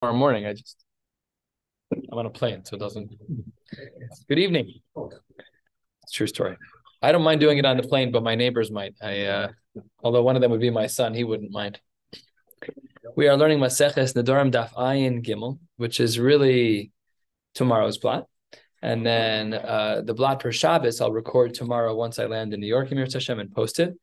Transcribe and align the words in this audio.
tomorrow 0.00 0.18
morning. 0.18 0.46
I 0.46 0.52
just 0.52 0.84
I'm 1.92 2.18
on 2.18 2.26
a 2.26 2.30
plane, 2.30 2.64
so 2.64 2.76
it 2.76 2.80
doesn't. 2.80 3.10
Good 4.28 4.38
evening. 4.38 4.74
True 6.12 6.26
story. 6.26 6.56
I 7.02 7.12
don't 7.12 7.22
mind 7.22 7.40
doing 7.40 7.58
it 7.58 7.66
on 7.66 7.76
the 7.76 7.82
plane, 7.82 8.10
but 8.10 8.22
my 8.22 8.34
neighbors 8.34 8.70
might. 8.70 8.94
I 9.02 9.24
uh 9.26 9.48
although 10.02 10.22
one 10.22 10.36
of 10.36 10.42
them 10.42 10.50
would 10.50 10.60
be 10.60 10.70
my 10.70 10.86
son, 10.86 11.14
he 11.14 11.24
wouldn't 11.24 11.50
mind. 11.50 11.80
We 13.16 13.28
are 13.28 13.36
learning 13.36 13.60
Maseches 13.60 14.14
Nedarim 14.14 14.50
Daf 14.50 14.72
Ayin 14.74 15.24
Gimel, 15.24 15.58
which 15.76 16.00
is 16.00 16.18
really 16.18 16.92
tomorrow's 17.54 17.98
blatt. 17.98 18.24
And 18.82 19.06
then 19.06 19.54
uh, 19.54 20.02
the 20.04 20.12
blatt 20.12 20.42
for 20.42 20.52
Shabbos 20.52 21.00
I'll 21.00 21.12
record 21.12 21.54
tomorrow 21.54 21.94
once 21.94 22.18
I 22.18 22.26
land 22.26 22.52
in 22.52 22.60
New 22.60 22.66
York, 22.66 22.92
Emir 22.92 23.06
Hashem, 23.10 23.38
and 23.40 23.50
post 23.54 23.80
it. 23.80 23.94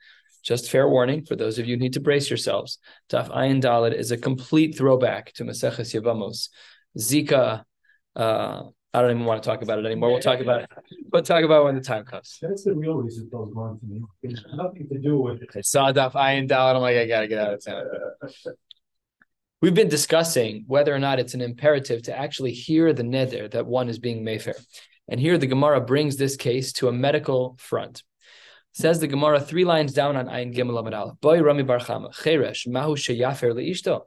Just 0.44 0.70
fair 0.70 0.88
warning 0.88 1.26
for 1.26 1.36
those 1.36 1.58
of 1.58 1.66
you 1.66 1.76
who 1.76 1.82
need 1.82 1.94
to 1.94 2.02
brace 2.02 2.30
yourselves. 2.30 2.78
Daf 3.10 3.30
Ayin 3.30 3.62
Daled 3.62 3.94
is 3.94 4.12
a 4.12 4.18
complete 4.18 4.78
throwback 4.78 5.32
to 5.34 5.46
Maseches 5.46 6.00
Yevamos. 6.00 6.50
Zika, 7.00 7.64
uh, 8.16 8.64
I 8.94 9.02
don't 9.02 9.12
even 9.12 9.26
want 9.26 9.42
to 9.42 9.50
talk 9.50 9.64
about 9.64 9.80
it 9.80 9.86
anymore. 9.86 10.12
We'll 10.12 10.20
talk 10.20 10.40
about 10.40 10.64
it. 10.64 10.70
We'll 11.12 11.24
talk 11.24 11.44
about 11.44 11.62
it 11.62 11.66
when 11.66 11.76
the 11.76 11.82
time 11.82 12.06
comes. 12.06 12.38
That's 12.42 12.66
the 12.66 12.76
real 12.76 12.96
reason 12.96 13.30
those 13.32 13.52
going 13.54 13.80
to 13.80 13.86
me. 13.86 14.02
It's 14.22 14.44
nothing 14.54 14.88
to 14.90 15.00
do 15.00 15.18
with. 15.18 15.42
I 15.56 15.62
saw 15.62 15.92
Daf 15.92 16.12
Ayin 16.12 16.48
Daled. 16.48 16.76
I'm 16.76 16.82
like, 16.82 16.98
I 16.98 17.08
gotta 17.08 17.28
get 17.28 17.40
out 17.40 17.54
of 17.54 17.66
town. 17.66 17.86
We've 19.62 19.74
been 19.74 19.88
discussing 19.88 20.66
whether 20.68 20.94
or 20.94 21.00
not 21.00 21.20
it's 21.20 21.34
an 21.36 21.42
imperative 21.42 22.04
to 22.04 22.18
actually 22.18 22.52
hear 22.52 22.92
the 22.92 23.04
neder 23.04 23.50
that 23.52 23.66
one 23.66 23.88
is 23.88 23.98
being 23.98 24.22
mayfair. 24.22 24.56
And 25.08 25.20
here 25.20 25.38
the 25.38 25.48
Gemara 25.48 25.80
brings 25.80 26.18
this 26.18 26.36
case 26.36 26.74
to 26.74 26.90
a 26.90 26.92
medical 26.92 27.56
front. 27.60 28.04
Says 28.76 29.00
the 29.00 29.08
Gemara 29.08 29.40
three 29.40 29.66
lines 29.66 29.94
down 29.94 30.16
on 30.18 30.26
Ayin 30.26 30.52
Gimel 30.52 30.80
Amid. 30.80 31.22
Boy 31.22 31.42
Rami 31.42 31.62
Bar 31.62 31.78
Chama 31.78 32.12
Cheresh 32.12 32.68
Mahu 32.68 32.96
Sheyafer 32.96 33.54
Leishto. 33.54 34.02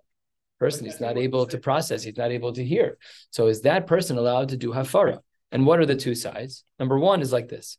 Person 0.59 0.87
is 0.87 1.01
not 1.01 1.17
able 1.17 1.47
to 1.47 1.59
process. 1.59 2.03
He's 2.03 2.17
not 2.17 2.33
able 2.33 2.53
to 2.53 2.65
hear. 2.65 2.99
So 3.31 3.47
is 3.47 3.61
that 3.63 3.87
person 3.87 4.19
allowed 4.19 4.49
to 4.49 4.57
do 4.57 4.73
hafara? 4.73 5.21
And 5.53 5.67
what 5.67 5.79
are 5.79 5.87
the 5.87 5.95
two 5.95 6.17
sides? 6.17 6.65
Number 6.81 6.99
one 6.99 7.23
is 7.23 7.33
like 7.33 7.49
this: 7.49 7.79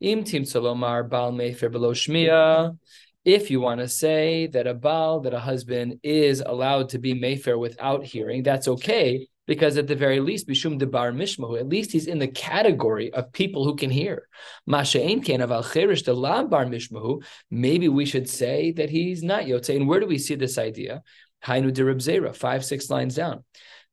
Im 0.00 0.24
Tim 0.24 0.42
Solomar 0.42 1.08
Bal 1.08 1.30
Mefer 1.30 1.70
Below 1.70 1.92
Shmiya. 1.92 2.76
If 3.24 3.50
you 3.50 3.60
want 3.60 3.80
to 3.80 3.88
say 3.88 4.48
that 4.48 4.66
a 4.66 4.74
Baal, 4.74 5.20
that 5.20 5.34
a 5.34 5.38
husband 5.38 6.00
is 6.02 6.42
allowed 6.44 6.90
to 6.90 6.98
be 6.98 7.14
Mayfair 7.14 7.56
without 7.56 8.04
hearing, 8.04 8.42
that's 8.42 8.68
okay 8.68 9.28
because 9.46 9.76
at 9.76 9.86
the 9.86 9.94
very 9.94 10.20
least, 10.20 10.48
Bishum 10.48 10.78
Debar 10.78 11.12
Mishmahu, 11.12 11.58
at 11.58 11.68
least 11.68 11.92
he's 11.92 12.06
in 12.06 12.18
the 12.18 12.28
category 12.28 13.12
of 13.12 13.32
people 13.32 13.64
who 13.64 13.76
can 13.76 13.90
hear. 13.90 14.28
Masha'in 14.68 15.24
Ken 15.24 15.40
Aval 15.40 15.70
Cherish 15.70 16.02
Bar 16.02 16.64
Mishmahu, 16.66 17.22
maybe 17.50 17.88
we 17.88 18.06
should 18.06 18.28
say 18.28 18.72
that 18.72 18.90
he's 18.90 19.22
not 19.22 19.44
Yotze. 19.44 19.76
And 19.76 19.88
where 19.88 20.00
do 20.00 20.06
we 20.06 20.18
see 20.18 20.34
this 20.34 20.58
idea? 20.58 21.02
Hainu 21.44 21.72
de 21.72 21.82
Zera, 21.82 22.34
five, 22.34 22.64
six 22.64 22.88
lines 22.88 23.14
down. 23.14 23.44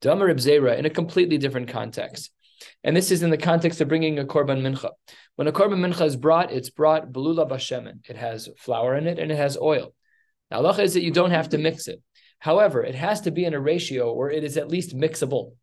Damar 0.02 0.34
Zera 0.36 0.78
in 0.78 0.86
a 0.86 0.90
completely 0.90 1.38
different 1.38 1.68
context. 1.68 2.32
And 2.84 2.96
this 2.96 3.12
is 3.12 3.24
in 3.24 3.30
the 3.30 3.38
context 3.38 3.82
of 3.82 3.88
bringing 3.88 4.20
a 4.20 4.26
korban 4.26 4.62
mincha. 4.62 4.92
When 5.36 5.48
a 5.48 5.52
korban 5.52 5.80
mincha 5.80 6.06
is 6.06 6.16
brought, 6.16 6.52
it's 6.52 6.70
brought 6.70 7.12
belula 7.12 7.50
bashemen. 7.50 8.00
It 8.10 8.16
has 8.16 8.50
flour 8.58 8.96
in 8.96 9.08
it 9.08 9.20
and 9.20 9.32
it 9.32 9.38
has 9.38 9.58
oil. 9.58 9.94
Now, 10.50 10.58
Allah 10.58 10.82
is 10.82 10.94
that 10.96 11.04
you 11.04 11.12
don't 11.12 11.32
have 11.32 11.50
to 11.50 11.58
mix 11.58 11.88
it. 11.88 12.02
However, 12.42 12.84
it 12.84 12.95
has 12.95 13.22
to 13.22 13.31
be 13.31 13.45
in 13.45 13.53
a 13.53 13.59
ratio 13.59 14.14
where 14.14 14.31
it 14.31 14.44
is 14.44 14.58
at 14.58 14.67
least 14.67 14.97
mixable. 14.97 15.53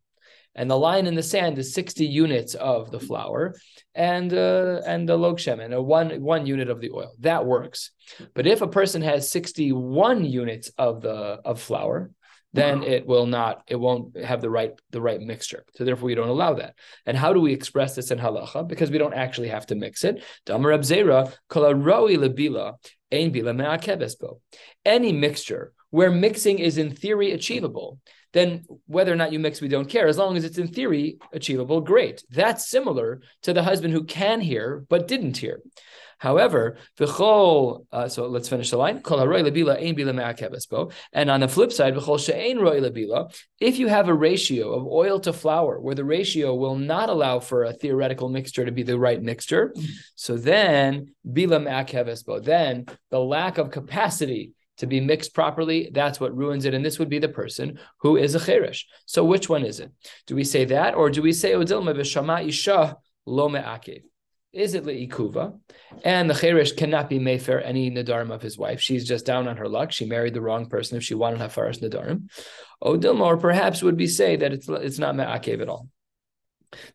And 0.55 0.71
the 0.71 0.77
line 0.77 1.07
in 1.07 1.13
the 1.13 1.21
sand 1.21 1.59
is 1.59 1.73
60 1.73 2.05
units 2.05 2.55
of 2.55 2.89
the 2.89 2.99
flour 2.99 3.53
and 3.93 4.33
uh, 4.33 4.81
and 4.85 5.07
the 5.07 5.17
log 5.17 5.37
shemen, 5.37 5.73
a 5.73 5.81
one 5.81 6.09
one 6.21 6.45
unit 6.45 6.69
of 6.69 6.79
the 6.79 6.91
oil. 6.91 7.11
That 7.19 7.45
works. 7.45 7.91
But 8.33 8.47
if 8.47 8.61
a 8.61 8.67
person 8.67 9.01
has 9.01 9.29
61 9.29 10.25
units 10.25 10.71
of 10.77 11.01
the 11.01 11.39
of 11.45 11.61
flour, 11.61 12.11
then 12.53 12.83
it 12.83 13.05
will 13.05 13.27
not, 13.27 13.61
it 13.67 13.75
won't 13.75 14.17
have 14.17 14.41
the 14.41 14.49
right 14.49 14.71
the 14.89 15.01
right 15.01 15.21
mixture. 15.21 15.65
So 15.75 15.83
therefore, 15.83 16.07
we 16.07 16.15
don't 16.15 16.29
allow 16.29 16.53
that. 16.55 16.75
And 17.05 17.15
how 17.15 17.33
do 17.33 17.41
we 17.41 17.53
express 17.53 17.95
this 17.95 18.09
in 18.09 18.19
halacha? 18.19 18.67
Because 18.67 18.89
we 18.89 18.97
don't 18.97 19.13
actually 19.13 19.49
have 19.49 19.67
to 19.67 19.75
mix 19.75 20.03
it. 20.03 20.23
Any 24.85 25.11
mixture 25.11 25.73
where 25.89 26.11
mixing 26.11 26.59
is 26.59 26.77
in 26.77 26.95
theory 26.95 27.31
achievable, 27.31 27.99
then 28.33 28.65
whether 28.85 29.11
or 29.11 29.15
not 29.15 29.31
you 29.31 29.39
mix, 29.39 29.59
we 29.59 29.67
don't 29.67 29.89
care. 29.89 30.07
As 30.07 30.17
long 30.17 30.37
as 30.37 30.43
it's 30.43 30.57
in 30.57 30.67
theory 30.67 31.17
achievable, 31.33 31.81
great. 31.81 32.23
That's 32.29 32.69
similar 32.69 33.21
to 33.43 33.53
the 33.53 33.63
husband 33.63 33.93
who 33.93 34.03
can 34.03 34.39
hear 34.39 34.85
but 34.87 35.07
didn't 35.07 35.37
hear. 35.37 35.61
However, 36.19 36.77
v'chol, 36.99 37.85
uh, 37.93 38.09
so 38.09 38.27
let's 38.27 38.49
finish 38.49 38.69
the 38.69 38.77
line. 38.77 39.01
And 41.13 41.31
on 41.31 41.39
the 41.39 41.47
flip 41.47 41.71
side, 41.71 41.95
if 43.61 43.79
you 43.79 43.87
have 43.87 44.09
a 44.09 44.13
ratio 44.13 44.73
of 44.73 44.85
oil 44.85 45.19
to 45.21 45.31
flour, 45.31 45.79
where 45.79 45.95
the 45.95 46.03
ratio 46.03 46.55
will 46.55 46.75
not 46.75 47.07
allow 47.07 47.39
for 47.39 47.63
a 47.63 47.71
theoretical 47.71 48.27
mixture 48.27 48.65
to 48.65 48.71
be 48.73 48.83
the 48.83 48.99
right 48.99 49.21
mixture, 49.21 49.73
so 50.15 50.35
then 50.35 51.15
bila 51.25 52.43
then 52.43 52.85
the 53.11 53.19
lack 53.19 53.57
of 53.57 53.71
capacity 53.71 54.51
to 54.79 54.87
be 54.87 54.99
mixed 54.99 55.33
properly, 55.33 55.89
that's 55.93 56.19
what 56.19 56.35
ruins 56.35 56.65
it. 56.65 56.73
And 56.73 56.83
this 56.83 56.99
would 56.99 57.09
be 57.09 57.19
the 57.19 57.29
person 57.29 57.79
who 57.99 58.17
is 58.17 58.35
a 58.35 58.39
cheresh. 58.39 58.83
So 59.05 59.23
which 59.23 59.47
one 59.47 59.63
is 59.63 59.79
it? 59.79 59.91
Do 60.25 60.35
we 60.35 60.43
say 60.43 60.65
that, 60.65 60.95
or 60.95 61.09
do 61.09 61.21
we 61.21 61.31
say 61.31 61.53
oh, 61.53 61.63
odilma 61.63 61.95
v'shama 61.95 62.47
isha 62.47 62.97
lo 63.25 63.49
me'akev? 63.49 64.03
Is 64.51 64.73
it 64.73 64.85
le'ikuva? 64.85 65.59
And 66.03 66.29
the 66.29 66.33
cheresh 66.33 66.75
cannot 66.75 67.09
be 67.09 67.19
mayfair 67.19 67.63
any 67.63 67.91
nadarim 67.91 68.31
of 68.31 68.41
his 68.41 68.57
wife. 68.57 68.81
She's 68.81 69.07
just 69.07 69.25
down 69.25 69.47
on 69.47 69.57
her 69.57 69.67
luck. 69.67 69.91
She 69.91 70.05
married 70.05 70.33
the 70.33 70.41
wrong 70.41 70.67
person 70.67 70.97
if 70.97 71.03
she 71.03 71.13
wanted 71.13 71.39
hafaras 71.39 71.81
nadarim. 71.81 72.29
Odilma, 72.83 73.21
oh, 73.21 73.25
or 73.25 73.37
perhaps 73.37 73.83
would 73.83 73.97
be 73.97 74.07
say 74.07 74.37
that 74.37 74.53
it's 74.53 74.67
it's 74.67 74.99
not 74.99 75.15
me'akev 75.15 75.61
at 75.61 75.69
all. 75.69 75.89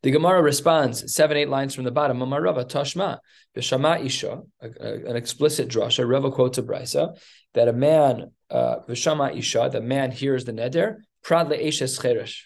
The 0.03 0.11
Gemara 0.11 0.41
responds 0.43 1.15
seven, 1.15 1.37
eight 1.37 1.49
lines 1.49 1.75
from 1.75 1.85
the 1.85 1.91
bottom. 1.91 2.23
Rava 2.23 2.65
Tashma 2.65 3.19
V'Shama 3.57 4.05
Isha, 4.05 4.43
an 4.61 5.17
explicit 5.17 5.69
drasha. 5.69 6.09
Rava 6.09 6.31
quotes 6.31 6.59
a 6.59 6.63
brisa 6.63 7.19
that 7.55 7.69
a 7.69 7.73
man 7.73 8.31
uh, 8.51 8.77
V'Shama 8.89 9.37
Isha, 9.37 9.71
the 9.73 9.81
man 9.81 10.11
hears 10.11 10.45
the 10.45 10.53
neder. 10.53 10.99
Prad 11.23 11.49
le'eshes 11.49 12.01
cheresh. 12.01 12.43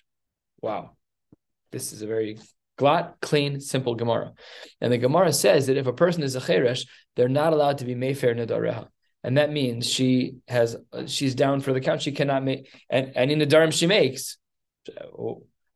Wow, 0.61 0.97
this 1.71 1.93
is 1.93 2.03
a 2.03 2.07
very 2.07 2.39
glatt, 2.79 3.15
clean, 3.21 3.61
simple 3.61 3.95
Gemara. 3.95 4.33
And 4.81 4.93
the 4.93 4.99
Gemara 4.99 5.33
says 5.33 5.67
that 5.67 5.77
if 5.77 5.87
a 5.87 5.93
person 5.93 6.23
is 6.23 6.37
a 6.37 6.41
cheresh, 6.41 6.87
they're 7.17 7.29
not 7.29 7.53
allowed 7.53 7.79
to 7.79 7.85
be 7.85 7.95
mayfair 7.95 8.35
nedareha. 8.35 8.89
And 9.25 9.37
that 9.37 9.53
means 9.53 9.91
she 9.91 10.37
has 10.47 10.77
she's 11.07 11.35
down 11.35 11.61
for 11.61 11.73
the 11.73 11.81
count. 11.81 12.03
She 12.03 12.13
cannot 12.13 12.45
make 12.45 12.73
and 12.89 13.13
any 13.15 13.35
nadarim 13.35 13.73
she 13.73 13.87
makes. 13.87 14.39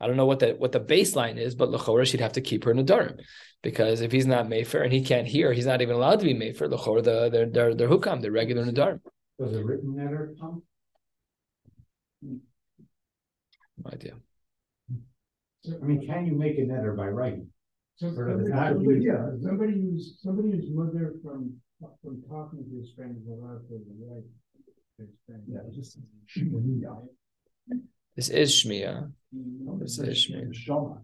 I 0.03 0.09
don't 0.09 0.17
know 0.17 0.27
what 0.27 0.41
the 0.41 0.55
what 0.59 0.73
the 0.73 0.81
baseline 0.81 1.39
is, 1.39 1.55
but 1.55 1.71
Lachora 1.71 2.05
she'd 2.05 2.21
have 2.21 2.33
to 2.33 2.41
keep 2.41 2.65
her 2.65 2.75
Nadarim. 2.75 3.21
Because 3.63 4.01
if 4.01 4.11
he's 4.11 4.27
not 4.27 4.49
Mayfair 4.49 4.83
and 4.83 4.93
he 4.93 5.03
can't 5.03 5.29
hear, 5.29 5.53
he's 5.53 5.67
not 5.67 5.81
even 5.81 5.95
allowed 5.95 6.19
to 6.19 6.25
be 6.25 6.35
Mayfair. 6.35 6.69
Lachora, 6.69 7.05
the 7.05 7.29
they're 7.31 7.47
they're 7.47 7.75
they're 7.75 7.89
hukam, 7.89 8.21
they're 8.21 8.33
regular 8.33 8.65
Nadarim. 8.65 9.01
Was 9.39 9.53
it 9.53 9.65
written 9.65 9.95
letter 9.97 10.35
come? 10.41 10.63
No 12.23 13.91
idea. 13.93 14.15
I 15.65 15.85
mean, 15.85 16.05
can 16.07 16.27
you 16.27 16.35
make 16.35 16.59
a 16.59 16.63
neder 16.63 16.97
by 16.97 17.07
writing? 17.07 17.47
Somebody, 17.97 18.51
somebody, 18.51 19.01
yeah, 19.01 19.27
somebody 19.41 19.75
who's 19.75 20.19
somebody 20.21 20.51
who's 20.51 20.69
mother 20.71 21.15
from 21.23 21.55
from 22.03 22.23
talking 22.29 22.65
to 22.65 22.77
his 22.77 22.93
friend 22.95 23.15
friends 23.15 23.29
allowed 23.29 23.69
to 23.69 23.81
write. 24.03 24.25
Yeah, 25.49 25.61
just. 25.73 25.99
This 28.17 28.29
is 28.29 28.51
Shmiya. 28.53 29.11
This 29.79 29.99
is 29.99 30.27
Shmiya. 30.27 30.99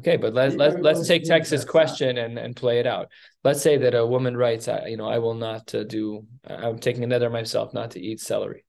Okay, 0.00 0.16
but 0.16 0.34
let, 0.34 0.56
let, 0.56 0.82
let's 0.82 1.06
take 1.06 1.24
Texas 1.24 1.64
question 1.64 2.18
and, 2.18 2.36
and 2.38 2.56
play 2.56 2.80
it 2.80 2.86
out. 2.86 3.10
Let's 3.44 3.62
say 3.62 3.76
that 3.78 3.94
a 3.94 4.04
woman 4.04 4.36
writes, 4.36 4.66
I, 4.66 4.86
you 4.86 4.96
know, 4.96 5.08
I 5.08 5.18
will 5.18 5.34
not 5.34 5.72
uh, 5.72 5.84
do, 5.84 6.26
I'm 6.44 6.80
taking 6.80 7.04
another 7.04 7.30
myself 7.30 7.72
not 7.72 7.92
to 7.92 8.00
eat 8.00 8.20
celery. 8.20 8.64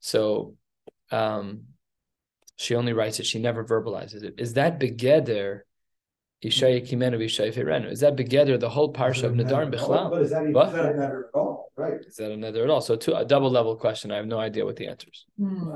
So 0.00 0.54
um, 1.10 1.64
she 2.56 2.74
only 2.74 2.94
writes 2.94 3.20
it, 3.20 3.26
she 3.26 3.40
never 3.40 3.62
verbalizes 3.62 4.22
it. 4.22 4.34
Is 4.38 4.54
that 4.54 4.80
begeder 4.80 5.60
Ishaya 6.44 6.86
Kimenu 6.86 7.18
Ishaya 7.18 7.52
Ferenu. 7.52 7.90
Is 7.90 8.00
that 8.00 8.16
together 8.16 8.58
the 8.58 8.68
whole 8.68 8.92
parsha 8.92 9.24
of 9.24 9.32
Nadarim 9.32 9.74
Bichlal? 9.74 10.10
But 10.10 10.22
is 10.22 10.30
that 10.30 10.42
even 10.42 10.52
What? 10.52 10.68
is 10.68 10.74
that 11.76 11.90
another 11.90 11.90
at 11.90 11.90
all? 11.90 11.96
Right. 11.96 12.00
Is 12.06 12.16
that 12.16 12.30
another 12.30 12.64
at 12.64 12.70
all? 12.70 12.80
So 12.80 12.96
two, 12.96 13.14
a 13.14 13.24
double 13.24 13.50
level 13.50 13.76
question. 13.76 14.10
I 14.10 14.16
have 14.16 14.26
no 14.26 14.38
idea 14.38 14.64
what 14.64 14.76
the 14.76 14.86
answer 14.88 15.08
is. 15.12 15.24
Hmm. 15.38 15.70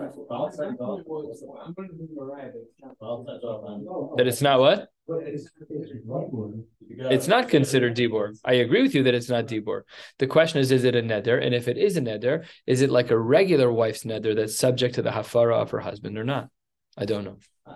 That 4.16 4.26
it's 4.26 4.42
not 4.42 4.60
what? 4.60 4.88
It's, 5.08 5.50
it's 5.68 5.90
right 6.06 6.32
word. 6.32 6.62
It's 6.88 7.28
not 7.28 7.48
considered 7.48 7.96
dibor. 7.96 8.38
I 8.44 8.54
agree 8.54 8.82
with 8.82 8.94
you 8.94 9.02
that 9.04 9.14
it's 9.14 9.28
not 9.28 9.46
dibor. 9.46 9.82
The 10.18 10.26
question 10.26 10.60
is, 10.60 10.70
is 10.70 10.84
it 10.84 10.94
a 10.94 11.02
neder? 11.02 11.44
And 11.44 11.54
if 11.54 11.68
it 11.68 11.76
is 11.76 11.96
a 11.96 12.00
neder, 12.00 12.44
is 12.66 12.82
it 12.82 12.90
like 12.90 13.10
a 13.10 13.18
regular 13.18 13.72
wife's 13.72 14.04
neder 14.04 14.34
that's 14.36 14.56
subject 14.56 14.94
to 14.96 15.02
the 15.02 15.10
hafara 15.10 15.54
of 15.60 15.70
her 15.70 15.80
husband 15.80 16.16
or 16.16 16.24
not? 16.24 16.48
I 16.96 17.04
don't 17.04 17.24
know. 17.24 17.36
I 17.66 17.72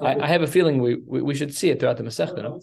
I, 0.00 0.24
I 0.24 0.26
have 0.26 0.42
a 0.42 0.46
feeling 0.46 0.78
we, 0.78 0.94
we, 0.94 1.22
we 1.22 1.34
should 1.34 1.54
see 1.54 1.70
it 1.70 1.78
throughout 1.78 1.98
the 1.98 2.02
Masechta. 2.02 2.42
No? 2.42 2.60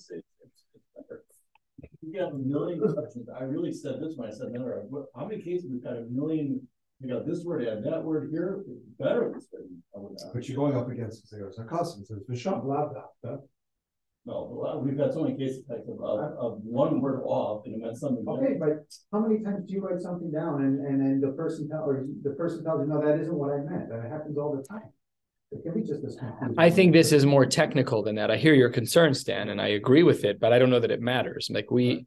We 2.05 2.19
have 2.19 2.33
a 2.33 2.37
million 2.37 2.79
questions. 2.93 3.27
I 3.29 3.43
really 3.43 3.71
said 3.71 4.01
this 4.01 4.13
when 4.15 4.29
I 4.29 4.33
said, 4.33 4.51
no, 4.51 5.07
how 5.15 5.25
many 5.25 5.41
cases 5.41 5.67
we've 5.71 5.83
got 5.83 5.97
a 5.97 6.05
million 6.09 6.67
you 7.03 7.13
got 7.13 7.27
this 7.27 7.43
word, 7.43 7.67
add 7.67 7.83
that 7.83 8.03
word 8.03 8.29
here, 8.31 8.63
it's 8.67 8.85
better 8.97 9.31
this 9.33 9.47
way. 9.51 9.61
I 9.95 9.99
would 9.99 10.17
add. 10.21 10.31
But 10.33 10.47
you're 10.47 10.55
going 10.55 10.77
up 10.77 10.89
against 10.89 11.33
Xeros 11.33 11.59
HaKasim, 11.59 12.01
it 12.01 12.07
says 12.07 12.19
Visham. 12.29 12.63
Blah, 12.63 12.87
blah, 12.87 13.03
blah. 13.21 13.37
No, 14.25 14.81
we've 14.81 14.97
got 14.97 15.13
so 15.13 15.23
many 15.23 15.37
cases 15.37 15.65
like 15.67 15.79
of, 15.79 16.01
of, 16.01 16.37
of 16.37 16.59
one 16.63 17.01
word 17.01 17.23
off 17.25 17.65
and 17.65 17.75
it 17.75 17.83
meant 17.83 17.97
something. 17.97 18.23
Okay, 18.25 18.53
different. 18.53 18.87
but 18.87 19.17
how 19.17 19.27
many 19.27 19.43
times 19.43 19.65
do 19.67 19.73
you 19.73 19.81
write 19.81 19.99
something 19.99 20.31
down 20.31 20.63
and, 20.63 20.79
and 20.87 21.01
then 21.01 21.19
the 21.19 21.35
person 21.35 21.67
tell, 21.67 21.83
or 21.83 22.05
the 22.23 22.29
person 22.31 22.63
tells 22.63 22.87
you, 22.87 22.93
no, 22.93 23.05
that 23.05 23.19
isn't 23.19 23.35
what 23.35 23.51
I 23.51 23.57
meant, 23.57 23.89
that 23.89 24.09
happens 24.09 24.37
all 24.37 24.55
the 24.55 24.63
time. 24.63 24.87
I 26.57 26.69
think 26.69 26.93
this 26.93 27.11
is 27.11 27.25
more 27.25 27.45
technical 27.45 28.03
than 28.03 28.15
that. 28.15 28.31
I 28.31 28.37
hear 28.37 28.53
your 28.53 28.69
concern, 28.69 29.13
Stan, 29.13 29.49
and 29.49 29.61
I 29.61 29.69
agree 29.69 30.03
with 30.03 30.23
it, 30.25 30.39
but 30.39 30.53
I 30.53 30.59
don't 30.59 30.69
know 30.69 30.79
that 30.79 30.91
it 30.91 31.01
matters. 31.01 31.49
Like 31.51 31.71
we 31.71 32.05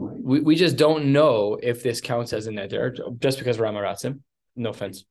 we, 0.00 0.40
we 0.40 0.56
just 0.56 0.76
don't 0.76 1.12
know 1.12 1.58
if 1.62 1.82
this 1.82 2.00
counts 2.00 2.32
as 2.32 2.46
a 2.46 2.50
neder 2.50 3.18
just 3.18 3.38
because 3.38 3.58
we're 3.58 3.66
Amaratzim. 3.66 4.20
No 4.56 4.70
offense. 4.70 5.04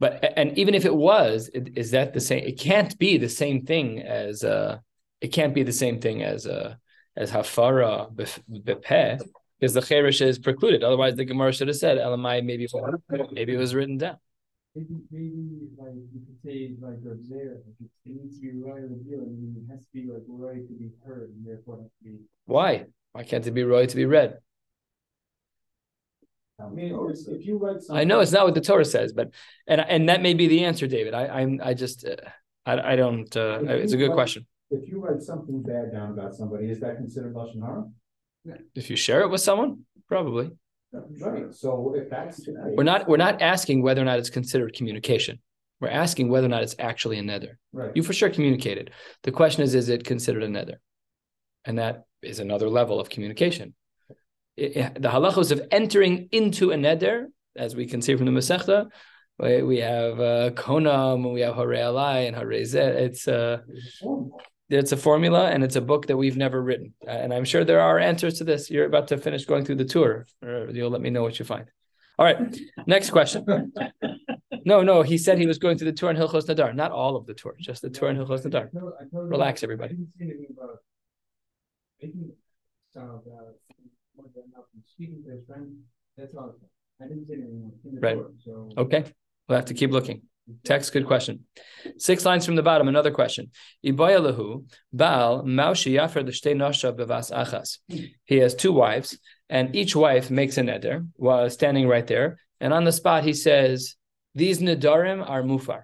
But 0.00 0.32
and 0.36 0.56
even 0.58 0.74
if 0.74 0.84
it 0.84 0.94
was, 0.94 1.50
is 1.52 1.90
that 1.92 2.14
the 2.14 2.20
same? 2.20 2.44
It 2.44 2.58
can't 2.58 2.96
be 2.98 3.18
the 3.18 3.28
same 3.28 3.64
thing 3.66 4.00
as 4.00 4.44
uh 4.44 4.78
it 5.20 5.28
can't 5.28 5.54
be 5.54 5.64
the 5.64 5.72
same 5.72 6.00
thing 6.00 6.22
as 6.22 6.46
uh 6.46 6.74
as 7.16 7.30
hafara 7.32 8.12
bepeh 8.14 9.20
because 9.58 9.74
the 9.74 9.80
cherish 9.80 10.20
is 10.20 10.38
precluded. 10.38 10.84
Otherwise, 10.84 11.16
the 11.16 11.24
Gemara 11.24 11.52
should 11.52 11.68
have 11.68 11.76
said 11.76 11.98
elamai 11.98 12.44
maybe 12.44 12.68
maybe 13.32 13.54
it 13.54 13.58
was 13.58 13.74
written 13.74 13.98
down. 13.98 14.18
Maybe, 14.74 14.94
maybe 15.10 15.68
like 15.76 15.94
you 16.12 16.20
could 16.26 16.38
say 16.44 16.76
like 16.80 17.02
there, 17.02 17.56
like 17.66 17.74
it 17.80 17.90
needs 18.04 18.36
to 18.36 18.42
be 18.42 18.62
right 18.62 18.82
with 18.82 19.04
you, 19.06 19.18
and 19.18 19.56
it 19.56 19.72
has 19.72 19.80
to 19.86 19.92
be 19.92 20.06
like 20.06 20.22
right 20.28 20.66
to 20.66 20.74
be 20.74 20.90
heard, 21.04 21.30
and 21.30 21.46
therefore 21.46 21.78
it 21.78 21.82
has 21.82 21.90
to 21.98 22.04
be. 22.04 22.18
Why? 22.44 22.86
Why 23.12 23.24
can't 23.24 23.46
it 23.46 23.52
be 23.52 23.64
roy 23.64 23.86
to 23.86 23.96
be 23.96 24.04
read? 24.04 24.38
I 26.60 26.68
mean, 26.68 26.92
if 27.12 27.46
you 27.46 27.56
write. 27.56 27.76
I 27.90 28.04
know 28.04 28.20
it's 28.20 28.32
not 28.32 28.44
what 28.44 28.54
the 28.54 28.60
Torah 28.60 28.84
says, 28.84 29.12
but 29.12 29.30
and 29.66 29.80
and 29.80 30.08
that 30.08 30.22
may 30.22 30.34
be 30.34 30.48
the 30.48 30.64
answer, 30.64 30.86
David. 30.86 31.14
I 31.14 31.26
I'm 31.28 31.60
I 31.62 31.74
just 31.74 32.06
uh, 32.06 32.16
I 32.66 32.92
I 32.92 32.96
don't. 32.96 33.34
Uh, 33.36 33.60
it's 33.64 33.92
a 33.92 33.96
good 33.96 34.12
question. 34.12 34.46
If 34.70 34.88
you 34.88 35.00
write 35.00 35.22
something 35.22 35.62
bad 35.62 35.92
down 35.92 36.10
about 36.10 36.34
somebody, 36.34 36.70
is 36.70 36.80
that 36.80 36.96
considered 36.96 37.34
lashon 37.34 37.62
hara? 37.62 37.84
If 38.74 38.90
you 38.90 38.96
share 38.96 39.22
it 39.22 39.28
with 39.28 39.40
someone, 39.40 39.84
probably. 40.08 40.50
Right, 40.92 41.54
so 41.54 41.94
if 41.96 42.08
that's. 42.08 42.48
We're 42.48 42.82
not 42.82 43.06
we're 43.08 43.18
not 43.18 43.42
asking 43.42 43.82
whether 43.82 44.00
or 44.00 44.06
not 44.06 44.18
it's 44.18 44.30
considered 44.30 44.72
communication. 44.74 45.38
We're 45.80 45.88
asking 45.90 46.28
whether 46.28 46.46
or 46.46 46.50
not 46.50 46.62
it's 46.62 46.74
actually 46.78 47.18
a 47.18 47.22
neder. 47.22 47.52
Right. 47.72 47.92
You 47.94 48.02
for 48.02 48.12
sure 48.12 48.30
communicated. 48.30 48.90
The 49.22 49.30
question 49.30 49.62
is, 49.62 49.74
is 49.74 49.88
it 49.90 50.04
considered 50.04 50.42
a 50.42 50.48
neder? 50.48 50.76
And 51.64 51.78
that 51.78 52.04
is 52.22 52.40
another 52.40 52.68
level 52.68 52.98
of 53.00 53.10
communication. 53.10 53.74
It- 54.56 54.76
it- 54.76 55.02
the 55.02 55.08
halachos 55.08 55.52
of 55.52 55.60
entering 55.70 56.28
into 56.32 56.72
a 56.72 56.74
neder, 56.76 57.26
as 57.54 57.76
we 57.76 57.86
can 57.86 58.00
see 58.02 58.16
from 58.16 58.26
the 58.26 58.32
Masechta, 58.32 58.88
we, 59.38 59.62
we 59.62 59.78
have 59.78 60.18
uh, 60.18 60.50
konam, 60.50 61.32
we 61.32 61.42
have 61.42 61.54
harei 61.54 61.78
alai 61.78 62.26
and 62.26 62.34
harei 62.36 62.62
zeh. 62.62 62.78
It's 63.06 63.28
uh, 63.28 63.58
it's 64.70 64.92
a 64.92 64.96
formula 64.96 65.48
and 65.50 65.64
it's 65.64 65.76
a 65.76 65.80
book 65.80 66.06
that 66.06 66.16
we've 66.16 66.36
never 66.36 66.62
written. 66.62 66.94
Uh, 67.06 67.10
and 67.10 67.32
I'm 67.32 67.44
sure 67.44 67.64
there 67.64 67.80
are 67.80 67.98
answers 67.98 68.38
to 68.38 68.44
this. 68.44 68.70
You're 68.70 68.86
about 68.86 69.08
to 69.08 69.16
finish 69.18 69.44
going 69.44 69.64
through 69.64 69.76
the 69.76 69.84
Tur. 69.84 70.26
Or 70.42 70.68
you'll 70.70 70.90
let 70.90 71.00
me 71.00 71.10
know 71.10 71.22
what 71.22 71.38
you 71.38 71.44
find. 71.44 71.66
All 72.18 72.24
right. 72.26 72.38
Next 72.86 73.10
question. 73.10 73.72
No, 74.64 74.82
no, 74.82 75.02
he 75.02 75.16
said 75.16 75.38
he 75.38 75.46
was 75.46 75.58
going 75.58 75.78
through 75.78 75.90
the 75.92 75.96
Tur 75.96 76.10
in 76.10 76.16
Hilchos 76.16 76.46
Nadar. 76.46 76.74
Not 76.74 76.90
all 76.92 77.16
of 77.16 77.24
the 77.26 77.32
Tur, 77.34 77.54
just 77.58 77.80
the 77.80 77.88
Tur 77.90 78.08
in 78.08 78.16
Hilchos 78.16 78.44
Nadar. 78.44 78.68
I 78.74 78.78
told- 78.78 78.92
I 79.00 79.04
told 79.10 79.24
him- 79.24 79.30
Relax, 79.30 79.62
everybody. 79.62 79.94
I 79.94 79.96
didn't 79.96 80.12
say 80.18 80.24
anything 80.24 80.46
about 80.56 80.78
making 82.02 82.32
sound 82.92 83.10
about 83.26 83.54
more 84.16 84.26
than 84.34 84.44
enough 84.52 84.64
and 84.74 84.82
speaking 84.84 85.22
to 85.24 85.30
his 85.30 85.46
friend. 85.46 85.78
That's 86.16 86.34
all. 86.34 86.56
I 87.00 87.04
didn't 87.06 87.26
say 87.26 87.34
anything 87.34 87.72
in 87.84 87.94
the 87.94 88.00
Right. 88.00 88.18
Okay. 88.76 89.04
We'll 89.48 89.56
have 89.56 89.66
to 89.66 89.74
keep 89.74 89.92
looking. 89.92 90.22
Text, 90.64 90.92
good 90.92 91.06
question. 91.06 91.44
Six 91.98 92.24
lines 92.24 92.46
from 92.46 92.56
the 92.56 92.62
bottom, 92.62 92.88
another 92.88 93.10
question. 93.10 93.50
Baal, 93.84 95.42
Achas. 97.32 97.78
He 98.24 98.36
has 98.36 98.54
two 98.54 98.72
wives, 98.72 99.18
and 99.50 99.76
each 99.76 99.94
wife 99.94 100.30
makes 100.30 100.56
a 100.56 100.62
neder 100.62 101.06
while 101.16 101.50
standing 101.50 101.86
right 101.86 102.06
there. 102.06 102.38
And 102.60 102.72
on 102.72 102.84
the 102.84 102.92
spot, 102.92 103.24
he 103.24 103.34
says, 103.34 103.96
These 104.34 104.60
nedarim 104.60 105.28
are 105.28 105.42
mufar. 105.42 105.82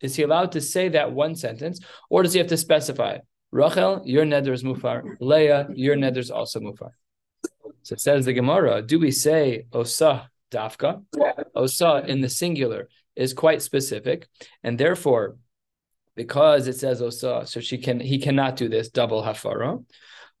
Is 0.00 0.16
he 0.16 0.22
allowed 0.22 0.52
to 0.52 0.60
say 0.60 0.88
that 0.90 1.12
one 1.12 1.34
sentence, 1.34 1.80
or 2.08 2.22
does 2.22 2.32
he 2.32 2.38
have 2.38 2.48
to 2.48 2.56
specify? 2.56 3.18
Rachel, 3.52 4.02
your 4.04 4.24
neder 4.24 4.52
is 4.52 4.62
mufar. 4.62 5.02
Leah, 5.20 5.68
your 5.74 5.96
neder 5.96 6.18
is 6.18 6.30
also 6.30 6.60
mufar. 6.60 6.92
So 7.82 7.94
it 7.94 8.00
says 8.00 8.24
the 8.24 8.32
Gemara, 8.32 8.82
do 8.82 8.98
we 8.98 9.10
say 9.10 9.66
osa 9.72 10.30
dafka? 10.50 11.02
Osa 11.54 12.04
in 12.06 12.20
the 12.20 12.28
singular 12.28 12.88
is 13.16 13.32
quite 13.34 13.62
specific, 13.62 14.28
and 14.62 14.78
therefore, 14.78 15.36
because 16.16 16.68
it 16.68 16.76
says 16.76 17.02
osa, 17.02 17.42
so 17.46 17.60
she 17.60 17.78
can 17.78 18.00
he 18.00 18.18
cannot 18.18 18.56
do 18.56 18.68
this 18.68 18.88
double 18.90 19.22
hafara. 19.22 19.84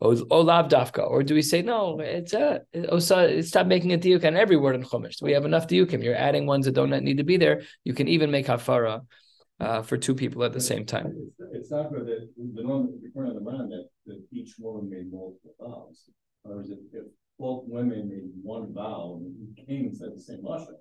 Olav 0.02 0.68
dafka, 0.68 1.08
or 1.08 1.22
do 1.22 1.34
we 1.34 1.42
say 1.42 1.60
no? 1.60 2.00
It's 2.00 2.32
a 2.32 2.62
osa. 2.88 3.42
Stop 3.42 3.66
making 3.66 3.92
a 3.92 3.98
diuk 3.98 4.24
on 4.24 4.36
every 4.36 4.56
word 4.56 4.74
in 4.74 4.82
chumash. 4.82 5.20
We 5.20 5.32
have 5.32 5.44
enough 5.44 5.68
diukim. 5.68 6.02
You're 6.02 6.16
adding 6.16 6.46
ones 6.46 6.64
that 6.64 6.74
don't 6.74 6.90
need 7.04 7.18
to 7.18 7.24
be 7.24 7.36
there. 7.36 7.62
You 7.84 7.92
can 7.92 8.08
even 8.08 8.30
make 8.30 8.46
hafara 8.46 9.02
uh, 9.60 9.82
for 9.82 9.96
two 9.96 10.14
people 10.14 10.42
at 10.42 10.52
the 10.52 10.60
same 10.60 10.86
time. 10.86 11.30
It's, 11.52 11.70
not 11.70 11.90
good 11.90 12.06
that 12.06 12.28
the 12.54 12.62
norm, 12.62 12.88
according 13.06 13.34
to 13.34 13.38
the 13.38 13.44
man, 13.44 13.68
that, 13.68 13.84
that 14.06 14.22
each 14.32 14.54
woman 14.58 14.88
made 14.88 15.12
multiple 15.12 15.54
vows. 15.60 16.08
In 16.46 16.78
if, 16.92 17.04
both 17.38 17.64
women 17.66 18.08
made 18.08 18.30
one 18.42 18.72
vow, 18.72 19.20
came 19.66 19.86
and 19.86 19.96
said 19.96 20.08
the 20.14 20.20
same 20.20 20.42
lashon, 20.42 20.76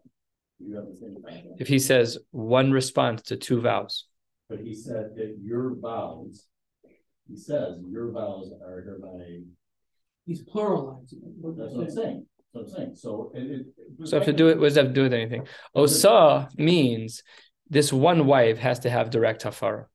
you 0.60 0.76
have 0.76 0.88
the 0.88 0.96
same 0.96 1.16
vow. 1.22 1.56
If 1.60 1.68
he 1.68 1.80
says 1.80 2.18
one 2.32 2.72
response 2.72 3.22
to 3.24 3.38
two 3.38 3.62
vows, 3.62 4.06
But 4.50 4.60
he 4.60 4.74
said 4.76 5.16
that 5.16 5.38
your 5.42 5.76
vows, 5.76 6.48
he 7.28 7.36
says 7.38 7.80
your 7.88 8.12
vows 8.12 8.52
are 8.66 8.82
hereby, 8.82 9.42
He's 10.26 10.44
pluralizing. 10.44 11.22
that's 11.58 11.74
what 11.74 11.84
I'm 11.86 11.90
saying, 11.90 12.26
that's 12.38 12.52
what 12.52 12.62
I'm 12.62 12.70
saying, 12.70 12.96
so 12.96 13.32
it, 13.34 13.66
it. 14.02 14.08
so 14.08 14.18
have 14.18 14.26
to 14.26 14.34
do 14.34 14.50
it. 14.50 14.58
What 14.58 14.66
does 14.66 14.76
that 14.76 14.86
have 14.86 14.94
to 14.94 15.00
do 15.02 15.04
with 15.04 15.14
anything? 15.14 15.48
Osa 15.74 16.50
means 16.58 17.24
this 17.70 17.92
one 17.94 18.26
wife 18.26 18.58
has 18.58 18.80
to 18.80 18.90
have 18.90 19.10
direct 19.10 19.44
hafara. 19.44 19.86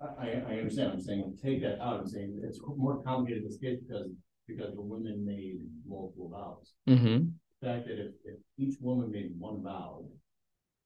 I, 0.00 0.06
I, 0.26 0.26
I 0.48 0.54
understand, 0.58 0.92
I'm 0.92 1.00
saying, 1.00 1.38
take 1.42 1.62
that 1.62 1.80
out, 1.80 2.00
I'm 2.00 2.08
saying 2.08 2.40
it's 2.42 2.60
more 2.76 3.02
complicated 3.02 3.44
this 3.48 3.58
case 3.58 3.78
because, 3.86 4.08
because 4.48 4.74
the 4.74 4.80
women 4.82 5.24
made 5.24 5.60
multiple 5.86 6.28
vows. 6.30 6.72
hmm 6.86 6.96
The 6.96 7.30
fact 7.62 7.86
that 7.86 7.98
if, 7.98 8.12
if 8.24 8.38
each 8.58 8.76
woman 8.80 9.10
made 9.10 9.32
one 9.38 9.62
vow, 9.62 10.04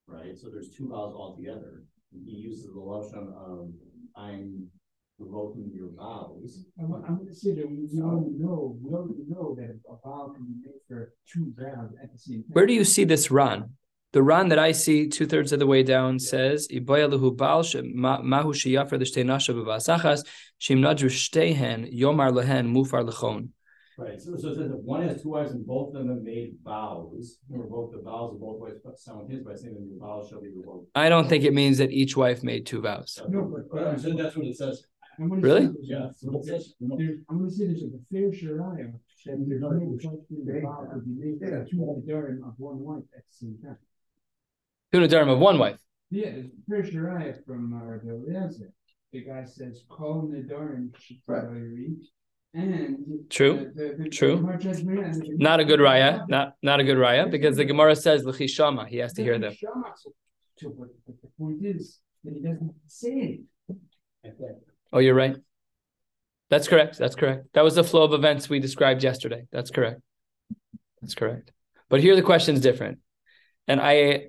right, 0.06 0.36
so 0.36 0.48
there's 0.50 0.70
two 0.70 0.88
vows 0.88 1.14
altogether, 1.14 1.84
he 2.12 2.30
uses 2.32 2.66
the 2.72 2.80
lotion 2.80 3.32
of, 3.36 3.70
I'm 4.16 4.66
revoking 5.18 5.70
your 5.74 5.90
vows. 5.96 6.64
I'm, 6.78 6.94
I'm 7.06 7.18
gonna 7.18 7.34
say 7.34 7.54
that 7.54 7.68
we 7.68 8.00
already 8.00 8.36
know, 8.38 8.76
we 8.82 8.92
already 8.92 9.24
know 9.28 9.54
that 9.58 9.78
a 9.88 10.08
vow 10.08 10.32
can 10.34 10.44
be 10.46 10.54
made 10.64 10.80
for 10.88 11.12
two 11.32 11.52
vows 11.56 11.90
at 12.02 12.12
the 12.12 12.18
same 12.18 12.42
time. 12.42 12.52
Where 12.52 12.66
do 12.66 12.74
you 12.74 12.84
see 12.84 13.04
this 13.04 13.30
Ran? 13.30 13.70
The 14.12 14.22
Ran 14.22 14.48
that 14.50 14.60
I 14.60 14.70
see 14.72 15.08
two 15.08 15.26
thirds 15.26 15.52
of 15.52 15.58
the 15.58 15.66
way 15.66 15.82
down 15.82 16.20
says, 16.20 16.68
"Iboyalahu 16.68 17.36
baal 17.36 17.64
she- 17.64 17.82
ma- 17.82 18.22
mahu 18.22 18.52
sheyafer 18.52 18.92
l'shtei 19.00 19.26
nasha 19.26 19.52
b'vasachas 19.52 20.24
shim 20.60 20.78
nadru 20.78 21.10
shtehen 21.10 21.92
yomar 21.92 22.32
lehen 22.32 22.72
mufar 22.72 23.08
lechon." 23.08 23.48
Right, 23.96 24.20
so, 24.20 24.36
so 24.36 24.48
it 24.48 24.56
says 24.56 24.70
if 24.70 24.80
one 24.82 25.06
has 25.06 25.22
two 25.22 25.30
wives 25.30 25.52
and 25.52 25.64
both 25.64 25.88
of 25.88 25.94
them 25.94 26.08
have 26.08 26.22
made 26.22 26.56
vows, 26.64 27.38
and 27.48 27.60
revoke 27.62 27.92
the 27.92 28.02
vows 28.02 28.34
of 28.34 28.40
both 28.40 28.58
wives, 28.60 28.80
but 28.84 28.98
sound 28.98 29.30
his 29.30 29.42
by 29.44 29.54
saying 29.54 29.74
that 29.74 29.86
your 29.88 29.98
vows 30.00 30.28
shall 30.28 30.40
be 30.40 30.48
revoked. 30.54 30.88
I 30.96 31.08
don't 31.08 31.28
think 31.28 31.44
it 31.44 31.54
means 31.54 31.78
that 31.78 31.92
each 31.92 32.16
wife 32.16 32.42
made 32.42 32.66
two 32.66 32.80
vows. 32.80 33.20
No, 33.28 33.42
but- 33.44 33.70
But 33.70 33.86
I'm 33.86 33.98
saying 33.98 34.16
that's 34.16 34.36
what 34.36 34.46
it 34.46 34.56
says, 34.56 34.84
I'm 35.18 35.28
gonna 35.28 35.40
Really? 35.42 35.60
say 35.60 35.66
there's 35.74 35.76
a- 35.78 35.92
yeah, 35.92 35.98
that's 36.06 36.22
what 36.24 36.34
it 36.36 36.44
says. 36.44 36.74
There's, 36.80 37.18
I'm 37.30 37.38
gonna 37.38 37.50
say 37.50 37.66
there's 37.66 37.84
a 37.84 37.90
fair 38.10 38.30
shariah, 38.32 38.92
that 39.26 39.46
there's 39.48 39.60
no 39.60 39.68
question 39.70 40.44
the 40.44 40.60
vow 40.60 40.88
could 40.92 41.04
be 41.04 41.12
made 41.12 41.38
for 41.38 41.64
two 41.64 41.76
Nedarim 41.76 42.48
of 42.48 42.54
one 42.58 42.80
wife 42.80 43.04
at 43.16 43.24
the 43.28 43.32
same 43.32 43.58
time. 43.62 43.78
Two 44.92 44.98
nedarim 45.00 45.28
of 45.32 45.38
one 45.38 45.58
wife. 45.58 45.80
Yeah, 46.10 46.30
there's 46.32 46.46
a 46.46 46.62
fair 46.68 46.82
shariah 46.82 47.44
from 47.46 47.72
uh, 47.74 47.98
the 48.04 48.10
Eliezer. 48.14 48.72
The 49.12 49.24
guy 49.24 49.44
says, 49.44 49.84
call 49.88 50.28
Nedarim 50.28 50.90
Shikari, 50.98 51.86
and. 51.86 52.02
True, 53.30 53.72
the- 53.74 53.82
the- 53.82 54.04
the- 54.04 54.08
true. 54.10 54.40
Not 54.40 55.58
a 55.60 55.64
good 55.64 55.80
raya. 55.80 56.28
Not 56.28 56.54
not 56.62 56.78
a 56.80 56.84
good 56.84 56.96
raya 56.98 57.28
because 57.30 57.56
the 57.56 57.64
Gemara 57.64 57.96
says 57.96 58.24
l'chishama. 58.24 58.86
He 58.86 58.98
has 58.98 59.12
to 59.14 59.22
hear 59.22 59.38
them. 59.38 59.52
He 59.52 59.66
doesn't 62.40 62.74
say 62.86 63.40
it. 64.24 64.40
Oh, 64.92 64.98
you're 65.00 65.14
right. 65.14 65.36
That's 66.48 66.68
correct. 66.68 66.96
That's 66.98 67.16
correct. 67.16 67.48
That 67.54 67.64
was 67.64 67.74
the 67.74 67.82
flow 67.82 68.04
of 68.04 68.12
events 68.12 68.48
we 68.48 68.60
described 68.60 69.02
yesterday. 69.02 69.46
That's 69.50 69.70
correct. 69.70 70.00
That's 71.00 71.14
correct. 71.14 71.50
But 71.88 72.00
here 72.00 72.14
the 72.14 72.22
question 72.22 72.54
is 72.54 72.60
different, 72.60 73.00
and 73.66 73.80
I, 73.80 74.28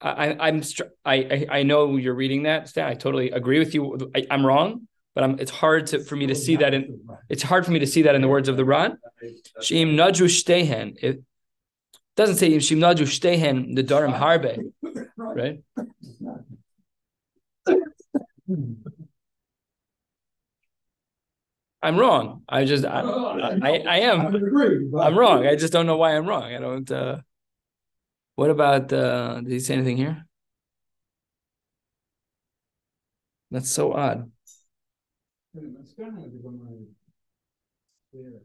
I, 0.00 0.36
I'm, 0.48 0.62
I, 1.04 1.46
I 1.50 1.62
know 1.64 1.96
you're 1.96 2.14
reading 2.14 2.44
that. 2.44 2.68
Stan. 2.68 2.86
I 2.88 2.94
totally 2.94 3.30
agree 3.30 3.58
with 3.58 3.74
you. 3.74 4.10
I, 4.14 4.26
I'm 4.30 4.46
wrong, 4.46 4.86
but 5.14 5.24
I'm. 5.24 5.38
It's 5.38 5.50
hard 5.50 5.86
to 5.88 6.00
for 6.04 6.16
me 6.16 6.26
to 6.26 6.34
see 6.34 6.56
that 6.56 6.74
in. 6.74 7.06
It's 7.28 7.42
hard 7.42 7.64
for 7.64 7.70
me 7.72 7.78
to 7.78 7.86
see 7.86 8.02
that 8.02 8.14
in 8.14 8.22
the 8.22 8.28
words 8.28 8.48
of 8.48 8.56
the 8.56 8.64
Ran. 8.64 8.98
Shim 9.60 9.96
shtehen. 9.96 10.96
If 11.00 11.16
Doesn't 12.16 12.36
say 12.36 12.50
Shimnaju 12.56 13.06
Shtehen 13.06 13.74
the 13.74 13.84
Darim 13.84 14.16
Harbe, 14.18 14.72
right? 15.18 15.62
I'm 21.82 21.98
wrong. 21.98 22.42
I 22.48 22.64
just 22.64 22.84
I, 22.84 23.00
I, 23.00 23.78
I 23.86 23.98
am. 24.00 24.34
I'm 24.98 25.18
wrong. 25.18 25.46
I 25.46 25.54
just 25.54 25.72
don't 25.72 25.86
know 25.86 25.98
why 25.98 26.16
I'm 26.16 26.26
wrong. 26.26 26.54
I 26.54 26.58
don't 26.58 26.90
uh 26.90 27.18
what 28.36 28.50
about 28.50 28.92
uh 28.92 29.40
did 29.42 29.52
he 29.52 29.60
say 29.60 29.74
anything 29.74 29.96
here? 29.96 30.24
That's 33.50 33.70
so 33.70 33.92
odd. 33.92 34.30
It's 35.56 35.92
kind 35.94 36.18
of 36.18 36.32
the 36.32 36.38
Gemara. 36.38 36.80
Yeah. 38.12 38.38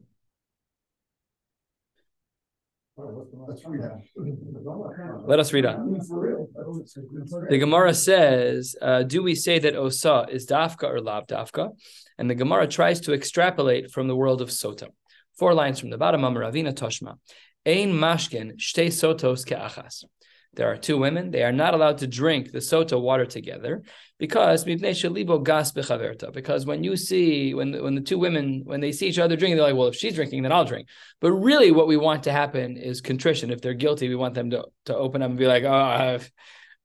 Let's 3.47 3.63
read 3.65 3.81
that. 3.81 4.01
Let 5.25 5.39
us 5.39 5.53
read 5.53 5.65
on. 5.65 5.93
The 7.49 7.57
Gemara 7.57 7.93
says, 7.93 8.75
uh, 8.81 9.03
do 9.03 9.23
we 9.23 9.35
say 9.35 9.57
that 9.59 9.75
Osa 9.75 10.27
is 10.29 10.45
Dafka 10.45 10.83
or 10.83 10.99
Lav 10.99 11.25
Dafka? 11.25 11.69
And 12.17 12.29
the 12.29 12.35
Gemara 12.35 12.67
tries 12.67 12.99
to 13.01 13.13
extrapolate 13.13 13.91
from 13.91 14.07
the 14.07 14.15
world 14.15 14.41
of 14.41 14.49
Sota. 14.49 14.89
Four 15.37 15.53
lines 15.53 15.79
from 15.79 15.89
the 15.89 15.97
bottom, 15.97 16.21
Amaravina 16.21 16.73
Toshma. 16.73 17.15
Ein 17.65 17.93
mashkin 17.93 18.57
shtei 18.57 18.87
sotos 18.87 19.45
ke'achas. 19.45 20.03
There 20.53 20.71
are 20.71 20.77
two 20.77 20.97
women. 20.97 21.31
They 21.31 21.43
are 21.43 21.51
not 21.51 21.73
allowed 21.73 21.99
to 21.99 22.07
drink 22.07 22.51
the 22.51 22.59
sota 22.59 22.99
water 22.99 23.25
together 23.25 23.83
because. 24.17 24.63
Because 24.63 26.65
when 26.65 26.83
you 26.83 26.97
see 26.97 27.53
when 27.53 27.83
when 27.83 27.95
the 27.95 28.01
two 28.01 28.17
women 28.17 28.61
when 28.65 28.81
they 28.81 28.91
see 28.91 29.07
each 29.07 29.19
other 29.19 29.35
drinking, 29.35 29.57
they're 29.57 29.67
like, 29.67 29.75
well, 29.75 29.87
if 29.87 29.95
she's 29.95 30.15
drinking, 30.15 30.43
then 30.43 30.51
I'll 30.51 30.65
drink. 30.65 30.87
But 31.21 31.33
really, 31.33 31.71
what 31.71 31.87
we 31.87 31.97
want 31.97 32.23
to 32.23 32.31
happen 32.31 32.77
is 32.77 32.99
contrition. 32.99 33.51
If 33.51 33.61
they're 33.61 33.73
guilty, 33.73 34.09
we 34.09 34.15
want 34.15 34.33
them 34.33 34.49
to 34.49 34.65
to 34.85 34.95
open 34.95 35.21
up 35.21 35.29
and 35.29 35.39
be 35.39 35.47
like, 35.47 35.63
oh, 35.63 35.71
I've, 35.71 36.29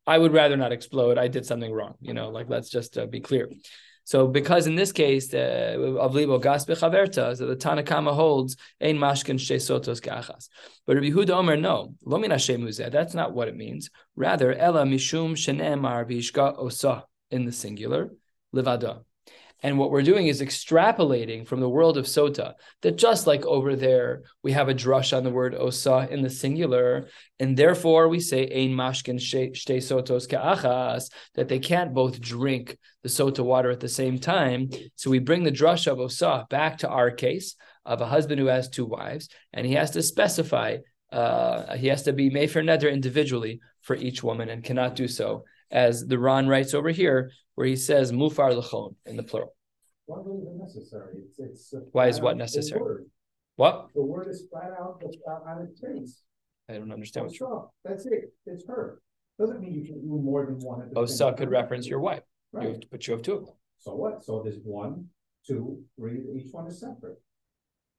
I 0.07 0.19
would 0.19 0.33
rather 0.33 0.57
not 0.57 0.73
explode. 0.73 1.19
I 1.19 1.29
did 1.29 1.47
something 1.47 1.73
wrong. 1.73 1.95
You 2.01 2.15
know, 2.15 2.29
like 2.29 2.51
let's 2.51 2.69
just 2.69 2.99
uh, 2.99 3.07
be 3.07 3.21
clear. 3.21 3.49
So 4.05 4.27
because 4.27 4.67
in 4.67 4.77
this 4.77 4.93
case 4.93 5.33
of 5.33 6.15
libo 6.15 6.39
gas 6.39 6.67
bechaverta, 6.67 7.37
so 7.37 7.47
the 7.47 7.57
Tanakama 7.57 8.15
holds 8.15 8.57
ein 8.81 8.99
mashkin 8.99 9.41
she 9.41 9.57
sotos 9.57 10.01
ke'achas. 10.01 10.49
But 10.87 10.97
Rabbi 10.97 11.11
Huda 11.11 11.31
Omer, 11.31 11.57
no, 11.57 11.95
lo 12.05 12.19
min 12.19 12.31
Hashem 12.31 12.63
uzeh. 12.63 12.93
That's 12.93 13.15
not 13.15 13.33
what 13.33 13.49
it 13.49 13.57
means. 13.57 13.91
Rather, 14.15 14.55
ela 14.55 14.85
mishum 14.85 15.33
shenemar 15.33 16.09
v'ishka 16.09 16.59
osa 16.59 17.05
in 17.31 17.47
the 17.47 17.53
singular 17.53 18.11
livada. 18.55 19.05
And 19.63 19.79
what 19.79 19.91
we're 19.91 20.03
doing 20.03 20.27
is 20.27 20.43
extrapolating 20.43 21.47
from 21.47 21.61
the 21.61 21.69
world 21.69 21.97
of 21.97 22.05
sota 22.05 22.55
that 22.83 22.97
just 22.97 23.27
like 23.27 23.47
over 23.47 23.75
there 23.75 24.25
we 24.43 24.53
have 24.53 24.69
a 24.69 24.75
drush 24.75 25.17
on 25.17 25.25
the 25.25 25.31
word 25.31 25.55
osa 25.55 26.07
in 26.11 26.21
the 26.21 26.29
singular, 26.29 27.09
and 27.39 27.57
therefore 27.57 28.09
we 28.09 28.21
say 28.21 28.43
ein 28.43 28.75
mashkin 28.75 29.19
shte 29.19 29.79
sotos 29.79 30.29
ke'achas 30.29 31.11
that 31.35 31.49
they 31.49 31.59
can't 31.59 31.95
both 31.95 32.21
drink 32.21 32.77
the 33.03 33.09
sota 33.09 33.43
water 33.43 33.71
at 33.71 33.81
the 33.81 33.89
same 33.89 34.19
time. 34.19 34.69
So 34.97 35.11
we 35.11 35.19
bring 35.19 35.45
the 35.45 35.53
drush 35.53 35.87
of 35.87 35.99
osa 35.99 36.47
back 36.51 36.79
to 36.79 36.89
our 36.89 37.11
case 37.11 37.57
of 37.87 38.01
a 38.01 38.07
husband 38.07 38.41
who 38.41 38.47
has 38.47 38.69
two 38.69 38.87
wives, 38.87 39.29
and 39.53 39.67
he 39.67 39.75
has 39.75 39.91
to 39.93 40.03
specify, 40.03 40.79
uh, 41.13 41.77
he 41.77 41.89
has 41.89 42.03
to 42.03 42.13
be 42.13 42.29
made 42.29 42.51
for 42.51 42.63
neder 42.63 42.93
individually 42.93 43.61
for 43.83 43.97
each 43.97 44.23
woman 44.23 44.49
and 44.49 44.65
cannot 44.65 44.95
do 44.95 45.09
so, 45.09 45.45
as 45.71 46.07
the 46.07 46.19
Ran 46.19 46.49
writes 46.49 46.75
over 46.75 46.91
here, 46.91 47.31
where 47.55 47.67
he 47.67 47.77
says 47.77 48.13
mufar 48.13 48.53
lechon 48.61 48.95
in 49.07 49.17
the 49.17 49.23
plural. 49.23 49.55
Why 50.07 50.21
is 50.21 50.27
it 50.27 50.57
necessary? 50.57 51.15
It's, 51.39 51.39
it's. 51.39 51.75
Why 51.93 52.09
is 52.09 52.21
what 52.21 52.37
necessary? 52.37 52.81
word. 52.81 53.07
What? 53.57 53.89
The 53.95 54.03
word 54.03 54.29
is 54.29 54.45
flat 54.51 54.73
out, 54.79 55.03
on 55.47 55.63
its 55.63 55.81
face. 55.81 56.23
I 56.69 56.75
don't 56.75 56.93
understand 56.93 57.27
what 57.27 57.39
you're. 57.39 57.69
That's 57.85 58.07
it, 58.07 58.33
it's 58.47 58.67
her. 58.67 59.01
Doesn't 59.39 59.61
mean 59.61 59.75
you 59.75 59.85
can 59.85 60.01
do 60.01 60.07
more 60.09 60.47
than 60.47 60.59
one 60.61 60.83
at 60.83 60.91
the 60.91 60.99
oh, 60.99 61.07
same 61.07 61.15
Osa 61.15 61.25
time. 61.25 61.37
could 61.37 61.51
reference 61.51 61.87
your 61.87 62.01
wife, 62.01 62.23
you 62.53 62.59
Right, 62.59 62.69
have, 62.69 62.81
but 62.91 63.07
you 63.07 63.15
have 63.15 63.23
two 63.23 63.35
of 63.35 63.47
them. 63.47 63.55
so 63.79 63.95
what? 63.95 64.25
So 64.25 64.43
there's 64.43 64.59
one, 64.63 65.09
two, 65.47 65.83
three, 65.99 66.21
each 66.37 66.53
one 66.53 66.67
is 66.67 66.81
separate. 66.81 67.21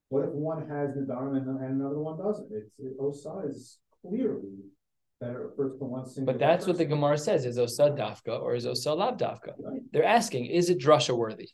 What 0.09 0.25
if 0.25 0.31
one 0.31 0.67
has 0.69 0.95
the 0.95 1.01
dharma 1.01 1.37
and, 1.37 1.47
and 1.47 1.81
another 1.81 1.99
one 1.99 2.17
doesn't? 2.17 2.47
It's, 2.51 2.71
it- 2.79 2.95
Osa 2.99 3.43
is 3.47 3.79
clearly 4.01 4.53
for 5.55 5.87
one 5.87 6.05
single. 6.07 6.33
But 6.33 6.39
that's 6.39 6.65
what 6.67 6.77
the 6.77 6.85
person. 6.85 6.99
Gemara 6.99 7.17
says: 7.17 7.45
is 7.45 7.57
Osa 7.57 7.89
dafka 7.91 8.41
or 8.41 8.55
is 8.55 8.65
Osa 8.65 8.93
lav 8.93 9.17
dafka? 9.17 9.53
Right. 9.59 9.81
They're 9.91 10.03
asking, 10.03 10.45
is 10.45 10.69
it 10.69 10.79
drasha 10.79 11.15
worthy? 11.15 11.49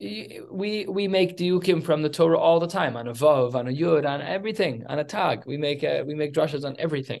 We 0.00 0.86
we 0.88 1.08
make 1.08 1.36
diukim 1.36 1.82
from 1.82 2.02
the 2.02 2.08
Torah 2.08 2.38
all 2.38 2.60
the 2.60 2.66
time 2.66 2.96
on 2.96 3.08
a 3.08 3.12
vav, 3.12 3.54
on 3.54 3.68
a 3.68 3.70
yud, 3.70 4.06
on 4.06 4.20
everything, 4.20 4.84
on 4.88 4.98
a 4.98 5.04
tag. 5.04 5.44
We 5.46 5.56
make 5.56 5.84
uh, 5.84 6.02
we 6.06 6.14
make 6.14 6.32
drashas 6.34 6.64
on 6.64 6.76
everything. 6.78 7.20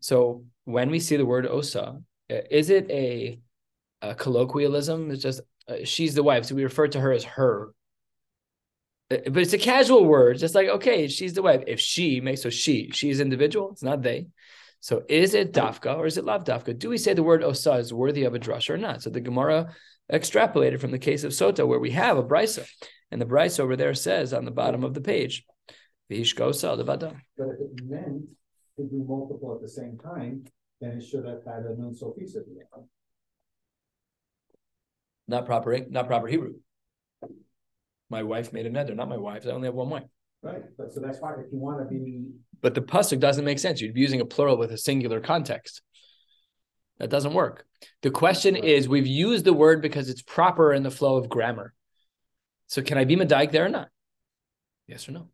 So 0.00 0.44
when 0.64 0.90
we 0.90 1.00
see 1.00 1.16
the 1.16 1.26
word 1.26 1.46
osa, 1.46 2.00
is 2.28 2.70
it 2.70 2.90
a, 2.90 3.40
a 4.02 4.14
colloquialism? 4.14 5.10
It's 5.10 5.22
just 5.22 5.40
uh, 5.68 5.84
she's 5.84 6.14
the 6.14 6.22
wife, 6.22 6.44
so 6.44 6.54
we 6.54 6.62
refer 6.62 6.88
to 6.88 7.00
her 7.00 7.12
as 7.12 7.24
her. 7.24 7.74
Uh, 9.10 9.30
But 9.30 9.42
it's 9.42 9.52
a 9.52 9.58
casual 9.58 10.04
word, 10.04 10.38
just 10.38 10.54
like 10.54 10.68
okay, 10.68 11.08
she's 11.08 11.34
the 11.34 11.42
wife. 11.42 11.64
If 11.66 11.80
she 11.80 12.20
makes 12.20 12.42
so 12.42 12.50
she, 12.50 12.90
she's 12.92 13.20
individual. 13.20 13.70
It's 13.72 13.82
not 13.82 14.02
they. 14.02 14.28
So 14.80 15.04
is 15.08 15.34
it 15.34 15.52
dafka 15.52 15.96
or 15.96 16.06
is 16.06 16.16
it 16.16 16.24
lav 16.24 16.44
dafka? 16.44 16.78
Do 16.78 16.88
we 16.88 16.98
say 16.98 17.12
the 17.12 17.22
word 17.22 17.44
osa 17.44 17.74
is 17.74 17.92
worthy 17.92 18.24
of 18.24 18.34
a 18.34 18.38
drush 18.38 18.70
or 18.70 18.78
not? 18.78 19.02
So 19.02 19.10
the 19.10 19.20
Gemara 19.20 19.74
extrapolated 20.10 20.80
from 20.80 20.90
the 20.90 20.98
case 20.98 21.22
of 21.22 21.32
Sota, 21.32 21.66
where 21.68 21.78
we 21.78 21.90
have 21.90 22.16
a 22.16 22.22
brisa, 22.22 22.66
and 23.10 23.20
the 23.20 23.26
brisa 23.26 23.60
over 23.60 23.76
there 23.76 23.94
says 23.94 24.32
on 24.32 24.44
the 24.44 24.50
bottom 24.50 24.82
of 24.82 24.94
the 24.94 25.00
page, 25.00 25.46
"V'ishka 26.10 26.40
osa 26.40 26.68
levada." 26.68 27.14
But 27.36 27.48
if 27.48 27.60
it 27.60 27.84
meant 27.84 28.24
to 28.76 28.84
do 28.84 29.04
multiple 29.06 29.54
at 29.54 29.60
the 29.60 29.68
same 29.68 29.98
time, 29.98 30.44
then 30.80 30.92
it 30.92 31.02
should 31.02 31.26
have 31.26 31.44
had 31.44 31.64
a 31.66 31.76
nun 31.76 31.94
sofisa. 31.94 32.36
at 32.36 32.46
the 32.46 32.60
end. 32.60 32.88
Not 35.28 35.46
proper, 35.46 35.78
not 35.90 36.06
proper 36.06 36.26
Hebrew. 36.26 36.54
My 38.08 38.22
wife 38.22 38.52
made 38.52 38.66
a 38.66 38.70
neder, 38.70 38.96
not 38.96 39.08
my 39.08 39.18
wife. 39.18 39.46
I 39.46 39.50
only 39.50 39.68
have 39.68 39.74
one 39.74 39.90
wife. 39.90 40.08
Right, 40.42 40.62
but 40.78 40.92
so 40.92 41.00
that's 41.00 41.20
why 41.20 41.32
if 41.32 41.52
you 41.52 41.58
wanna 41.58 41.84
be, 41.84 42.26
But 42.60 42.74
the 42.74 42.80
pasuk 42.80 43.20
doesn't 43.20 43.44
make 43.44 43.58
sense. 43.58 43.80
You'd 43.80 43.94
be 43.94 44.00
using 44.00 44.20
a 44.20 44.24
plural 44.24 44.56
with 44.56 44.72
a 44.72 44.78
singular 44.78 45.20
context. 45.20 45.82
That 46.98 47.10
doesn't 47.10 47.32
work. 47.32 47.66
The 48.02 48.10
question 48.10 48.56
is, 48.56 48.88
we've 48.88 49.06
used 49.06 49.44
the 49.44 49.54
word 49.54 49.80
because 49.80 50.10
it's 50.10 50.22
proper 50.22 50.72
in 50.72 50.82
the 50.82 50.90
flow 50.90 51.16
of 51.16 51.28
grammar. 51.28 51.72
So 52.66 52.82
can 52.82 52.98
I 52.98 53.04
be 53.04 53.16
medayik 53.16 53.52
there 53.52 53.64
or 53.64 53.70
not? 53.70 53.88
Yes 54.86 55.08
or 55.08 55.12
no? 55.12 55.28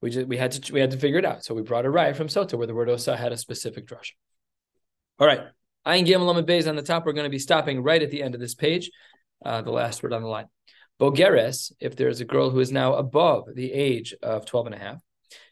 We 0.00 0.10
just 0.10 0.26
we 0.26 0.36
had 0.36 0.52
to 0.52 0.72
we 0.72 0.80
had 0.80 0.90
to 0.90 0.98
figure 0.98 1.18
it 1.18 1.24
out. 1.24 1.44
So 1.44 1.54
we 1.54 1.62
brought 1.62 1.86
a 1.86 1.88
raya 1.88 2.14
from 2.14 2.28
Sota 2.28 2.54
where 2.56 2.66
the 2.66 2.74
word 2.74 2.88
osa 2.88 3.16
had 3.16 3.32
a 3.32 3.36
specific 3.36 3.86
drush. 3.86 4.12
All 5.18 5.26
right. 5.26 5.40
Ayin 5.86 6.06
Gimel 6.06 6.44
Beis 6.44 6.68
on 6.68 6.76
the 6.76 6.82
top. 6.82 7.06
We're 7.06 7.12
going 7.12 7.24
to 7.24 7.30
be 7.30 7.38
stopping 7.38 7.82
right 7.82 8.02
at 8.02 8.10
the 8.10 8.22
end 8.22 8.34
of 8.34 8.40
this 8.40 8.54
page, 8.54 8.90
uh, 9.44 9.62
the 9.62 9.70
last 9.70 10.02
word 10.02 10.12
on 10.12 10.22
the 10.22 10.28
line. 10.28 10.46
Bogeres, 11.00 11.72
if 11.78 11.96
there's 11.96 12.20
a 12.20 12.24
girl 12.24 12.50
who 12.50 12.60
is 12.60 12.72
now 12.72 12.94
above 12.94 13.54
the 13.54 13.72
age 13.72 14.14
of 14.22 14.46
12 14.46 14.66
and 14.66 14.74
a 14.74 14.78
half, 14.78 15.00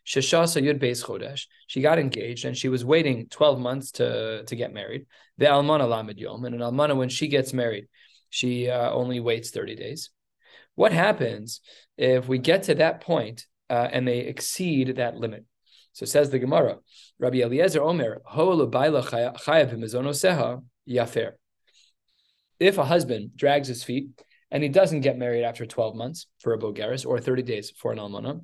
Sheshasa 0.07 0.63
Yud 0.63 0.81
Beis 0.81 1.05
Chodesh, 1.05 1.47
she 1.67 1.81
got 1.81 1.99
engaged 1.99 2.45
and 2.45 2.57
she 2.57 2.69
was 2.69 2.85
waiting 2.85 3.27
12 3.31 3.59
months 3.59 3.91
to, 3.93 4.45
to 4.45 4.57
get 4.57 4.73
married. 4.73 5.07
The 5.39 5.47
Almana 5.47 5.89
Lamed 5.89 6.19
Yom, 6.19 6.45
and 6.45 6.55
an 6.55 6.61
Almana, 6.61 6.97
when 6.97 7.09
she 7.09 7.29
gets 7.29 7.53
married, 7.53 7.89
she 8.31 8.71
uh, 8.71 8.91
only 8.91 9.21
waits 9.21 9.51
30 9.51 9.77
days. 9.77 10.11
What 10.75 10.93
happens 10.93 11.61
if 11.97 12.27
we 12.29 12.39
get 12.39 12.65
to 12.65 12.75
that 12.77 13.01
point, 13.01 13.47
uh, 13.71 13.89
and 13.93 14.07
they 14.07 14.21
exceed 14.21 14.97
that 14.97 15.17
limit? 15.17 15.45
So 15.93 16.07
says 16.07 16.31
the 16.31 16.39
Gemara, 16.41 16.79
Rabbi 17.19 17.39
Eliezer 17.39 17.83
Omer, 17.83 18.21
Yafer. 20.89 21.33
If 22.61 22.79
a 22.79 22.85
husband 22.85 23.31
drags 23.37 23.69
his 23.69 23.85
feet 23.85 24.09
and 24.55 24.63
he 24.63 24.69
doesn't 24.69 25.01
get 25.01 25.19
married 25.19 25.43
after 25.43 25.67
12 25.67 25.97
months 25.97 26.29
for 26.39 26.55
a 26.55 26.59
Bogeris 26.59 27.05
or 27.05 27.19
30 27.19 27.43
days 27.43 27.73
for 27.77 27.91
an 27.91 27.99
Almana, 27.99 28.41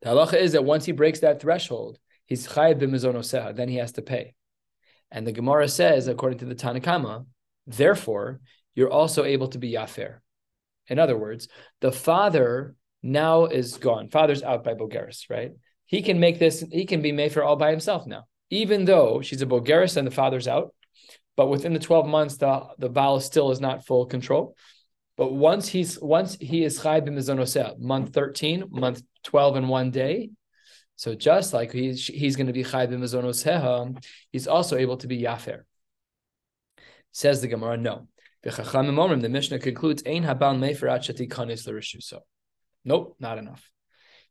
the 0.00 0.08
halacha 0.08 0.34
is 0.34 0.52
that 0.52 0.64
once 0.64 0.84
he 0.84 0.92
breaks 0.92 1.18
that 1.20 1.40
threshold, 1.40 1.98
he's 2.26 2.46
chayiv 2.46 2.80
b'mizonoseha, 2.80 3.56
then 3.56 3.68
he 3.68 3.76
has 3.76 3.90
to 3.92 4.02
pay. 4.02 4.34
And 5.10 5.26
the 5.26 5.32
Gemara 5.32 5.66
says, 5.66 6.06
according 6.06 6.38
to 6.38 6.44
the 6.44 6.54
Tanakama, 6.54 7.26
therefore, 7.66 8.40
you're 8.76 8.92
also 8.92 9.24
able 9.24 9.48
to 9.48 9.58
be 9.58 9.72
yafer. 9.72 10.18
In 10.86 11.00
other 11.00 11.18
words, 11.18 11.48
the 11.80 11.92
father 11.92 12.76
now 13.02 13.46
is 13.46 13.78
gone. 13.78 14.08
Father's 14.08 14.44
out 14.44 14.62
by 14.62 14.74
Bogeris, 14.74 15.28
right? 15.28 15.50
He 15.86 16.02
can 16.02 16.20
make 16.20 16.38
this, 16.38 16.64
he 16.70 16.86
can 16.86 17.02
be 17.02 17.10
made 17.10 17.32
for 17.32 17.42
all 17.42 17.56
by 17.56 17.72
himself 17.72 18.06
now. 18.06 18.26
Even 18.50 18.84
though 18.84 19.20
she's 19.20 19.42
a 19.42 19.46
Bogeris 19.46 19.96
and 19.96 20.06
the 20.06 20.12
father's 20.12 20.46
out, 20.46 20.72
but 21.36 21.48
within 21.48 21.72
the 21.72 21.80
12 21.80 22.06
months, 22.06 22.36
the, 22.36 22.68
the 22.78 22.88
Baal 22.88 23.18
still 23.18 23.50
is 23.50 23.60
not 23.60 23.84
full 23.84 24.06
control. 24.06 24.54
But 25.16 25.32
once 25.32 25.68
he's 25.68 26.00
once 26.00 26.36
he 26.40 26.64
is 26.64 26.82
chai 26.82 27.00
b'mizonoseh, 27.00 27.78
month 27.78 28.14
13, 28.14 28.64
month 28.70 29.02
12 29.24 29.56
and 29.56 29.68
one 29.68 29.90
day. 29.90 30.30
So 30.96 31.14
just 31.14 31.52
like 31.52 31.72
he's 31.72 32.06
he's 32.06 32.36
going 32.36 32.46
to 32.46 32.52
be 32.52 32.64
chai 32.64 32.86
b'mizonoseh, 32.86 34.04
he's 34.30 34.46
also 34.46 34.76
able 34.76 34.96
to 34.98 35.06
be 35.06 35.20
yafer. 35.20 35.62
Says 37.12 37.40
the 37.42 37.48
Gemara, 37.48 37.76
no. 37.76 38.08
The 38.42 39.28
Mishnah 39.30 39.60
concludes, 39.60 40.02
Ein 40.04 40.24
habal 40.24 40.58
mefer 40.58 40.90
at 40.90 41.02
shati 41.02 41.28
kanis 41.28 41.66
l'rishuso. 41.66 42.20
Nope, 42.84 43.16
not 43.20 43.38
enough. 43.38 43.70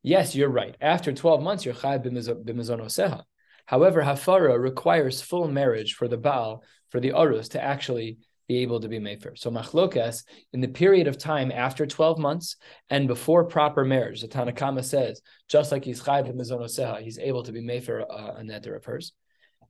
Yes, 0.04 0.36
you're 0.36 0.50
right. 0.50 0.76
After 0.82 1.14
12 1.14 1.42
months, 1.42 1.64
you're 1.64 1.76
chayav 1.76 2.04
b'mizonoseha. 2.06 3.24
However, 3.68 4.02
hafara 4.02 4.60
requires 4.60 5.22
full 5.22 5.48
marriage 5.48 5.94
for 5.94 6.08
the 6.08 6.18
Baal, 6.18 6.64
for 6.90 7.00
the 7.00 7.12
Arus, 7.12 7.52
to 7.52 7.64
actually 7.64 8.18
be 8.52 8.58
able 8.64 8.80
to 8.82 8.90
be 8.90 9.00
mefer. 9.00 9.38
So 9.38 9.50
machlokas, 9.50 10.24
in 10.54 10.60
the 10.62 10.68
period 10.68 11.08
of 11.08 11.18
time 11.18 11.52
after 11.52 11.86
12 11.86 12.18
months 12.20 12.58
and 12.90 13.08
before 13.08 13.46
proper 13.46 13.84
marriage, 13.86 14.22
the 14.22 14.28
Tanakama 14.28 14.84
says, 14.84 15.22
just 15.48 15.72
like 15.72 15.86
he's 15.86 16.02
chayav 16.04 16.28
b'mizonoseha, 16.28 17.02
he's 17.02 17.20
able 17.20 17.44
to 17.44 17.52
be 17.52 17.62
mefer 17.62 18.02
uh, 18.02 18.34
a 18.40 18.42
neder 18.42 18.76
of 18.76 18.84
hers. 18.86 19.14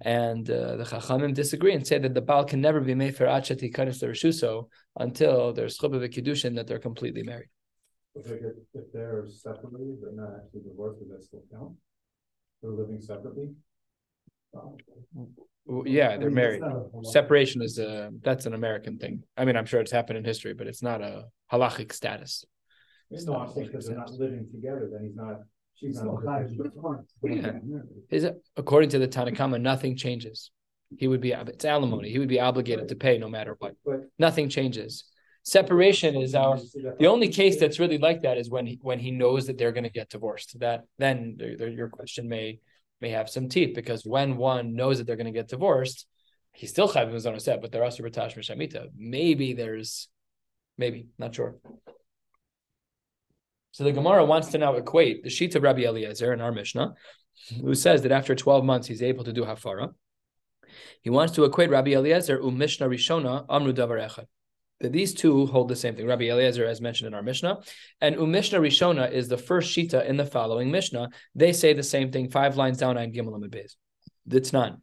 And 0.03 0.50
uh, 0.50 0.77
the 0.77 0.83
Chachamim 0.83 1.33
disagree 1.35 1.75
and 1.75 1.85
say 1.85 2.00
that 2.00 2.15
the 2.15 2.21
Baal 2.21 2.43
can 2.43 2.59
never 2.59 2.81
be 2.81 2.95
made 2.95 3.15
for 3.15 3.25
Achati 3.25 3.71
Kanis 3.75 4.01
Rishuso 4.01 4.69
until 4.97 5.53
there's 5.53 5.77
Chubba 5.77 6.11
Kiddushin 6.15 6.55
that 6.55 6.65
they're 6.65 6.79
completely 6.89 7.21
married. 7.21 7.50
If 8.15 8.25
they're 8.93 9.25
separated, 9.29 9.97
they're 10.01 10.19
not 10.23 10.31
actually 10.39 10.61
divorced, 10.69 11.00
does 11.01 11.09
that 11.09 11.23
still 11.23 11.43
count? 11.53 11.73
They're 12.61 12.71
living 12.71 13.00
separately? 13.00 13.50
W- 15.67 15.84
Yeah, 15.86 16.17
they're 16.17 16.29
married. 16.29 16.62
Separation 17.03 17.62
is 17.62 17.77
a 17.79 18.12
that's 18.24 18.46
an 18.46 18.53
American 18.53 18.98
thing. 18.98 19.24
I 19.38 19.46
mean, 19.46 19.55
I'm 19.55 19.65
sure 19.65 19.79
it's 19.79 19.91
happened 19.91 20.17
in 20.17 20.25
history, 20.25 20.53
but 20.53 20.67
it's 20.67 20.81
not 20.84 21.01
a 21.01 21.25
halachic 21.51 21.93
status. 21.93 22.46
It's 23.10 23.25
No, 23.25 23.34
not 23.34 23.48
I'm 23.48 23.53
saying 23.53 23.67
because 23.67 23.88
they're 23.88 23.98
not 23.98 24.12
living 24.12 24.48
together, 24.51 24.89
then 24.91 25.03
he's 25.05 25.15
not, 25.15 25.39
she's 25.75 26.01
not. 26.01 26.24
not. 26.24 27.01
Yeah. 27.24 27.51
Is 28.10 28.24
it 28.24 28.36
according 28.58 28.89
to 28.91 29.00
the 29.00 29.08
Tanakhama, 29.08 29.62
nothing 29.62 29.96
changes. 29.96 30.51
He 30.98 31.08
would 31.08 31.22
be 31.22 31.31
it's 31.31 31.65
alimony. 31.65 32.10
He 32.10 32.20
would 32.20 32.27
be 32.27 32.39
obligated 32.39 32.89
to 32.89 32.96
pay 32.96 33.17
no 33.17 33.29
matter 33.29 33.55
what. 33.60 33.75
But. 33.86 34.01
Nothing 34.20 34.50
changes. 34.50 35.05
Separation 35.43 36.15
is 36.15 36.36
our 36.36 36.60
The 37.00 37.08
only 37.08 37.29
case 37.29 37.60
that's 37.60 37.79
really 37.79 37.98
like 37.98 38.22
that 38.24 38.38
is 38.38 38.50
when 38.50 38.65
he 38.65 38.77
when 38.81 39.00
he 39.00 39.12
knows 39.12 39.48
that 39.48 39.58
they're 39.58 39.72
going 39.72 39.86
to 39.86 39.89
get 39.89 40.10
divorced. 40.10 40.60
That 40.60 40.84
then 41.00 41.36
the, 41.38 41.55
the, 41.55 41.70
your 41.70 41.89
question 41.89 42.27
may 42.27 42.60
may 43.01 43.10
have 43.10 43.29
some 43.29 43.50
teeth 43.50 43.74
because 43.75 44.05
when 44.05 44.38
one 44.38 44.75
knows 44.75 44.98
that 44.98 45.08
they're 45.08 45.15
going 45.15 45.25
to 45.25 45.31
get 45.31 45.48
divorced, 45.48 46.05
he's 46.53 46.70
still 46.70 46.88
chayv 46.88 47.12
his 47.12 47.25
own 47.25 47.39
set, 47.39 47.62
but 47.62 47.72
they're 47.72 47.84
also 47.84 48.03
b'tash 48.03 48.36
mishamita. 48.36 48.88
Maybe 48.96 49.53
there's, 49.53 50.08
maybe 50.77 51.08
not 51.17 51.36
sure. 51.36 51.58
So 53.72 53.84
the 53.84 53.91
Gemara 53.91 54.25
wants 54.25 54.50
to 54.50 54.58
now 54.58 54.75
equate 54.75 55.24
the 55.24 55.29
sheet 55.29 55.55
of 55.55 55.63
Rabbi 55.63 55.84
Eliezer 55.84 56.34
in 56.34 56.41
our 56.41 56.51
Mishnah, 56.51 56.93
who 57.62 57.74
says 57.74 58.01
that 58.01 58.12
after 58.12 58.36
twelve 58.36 58.65
months 58.65 58.88
he's 58.88 59.01
able 59.01 59.24
to 59.24 59.34
do 59.34 59.43
hafara. 59.43 59.93
He 61.01 61.10
wants 61.10 61.34
to 61.36 61.46
equate 61.46 61.70
Rabbi 61.70 61.91
Eliezer 61.91 62.39
u 62.41 62.51
Mishnah 62.51 62.88
Rishona 62.88 63.46
Amru 63.50 63.74
Davar 63.74 64.05
Echad 64.05 64.25
that 64.81 64.91
these 64.91 65.13
two 65.13 65.45
hold 65.45 65.69
the 65.69 65.75
same 65.75 65.95
thing. 65.95 66.07
Rabbi 66.07 66.25
Eliezer, 66.25 66.65
as 66.65 66.81
mentioned 66.81 67.07
in 67.07 67.13
our 67.13 67.23
Mishnah, 67.23 67.59
and 68.00 68.15
Umishna 68.15 68.59
Rishona 68.59 69.11
is 69.11 69.27
the 69.27 69.38
first 69.38 69.75
shita 69.75 70.05
in 70.05 70.17
the 70.17 70.25
following 70.25 70.71
Mishnah. 70.71 71.09
They 71.35 71.53
say 71.53 71.73
the 71.73 71.83
same 71.83 72.11
thing 72.11 72.29
five 72.29 72.57
lines 72.57 72.77
down 72.77 72.97
on 72.97 73.11
Gimel 73.11 73.35
Amid 73.35 73.51
Beis. 73.51 73.75
That's 74.25 74.53
none. 74.53 74.81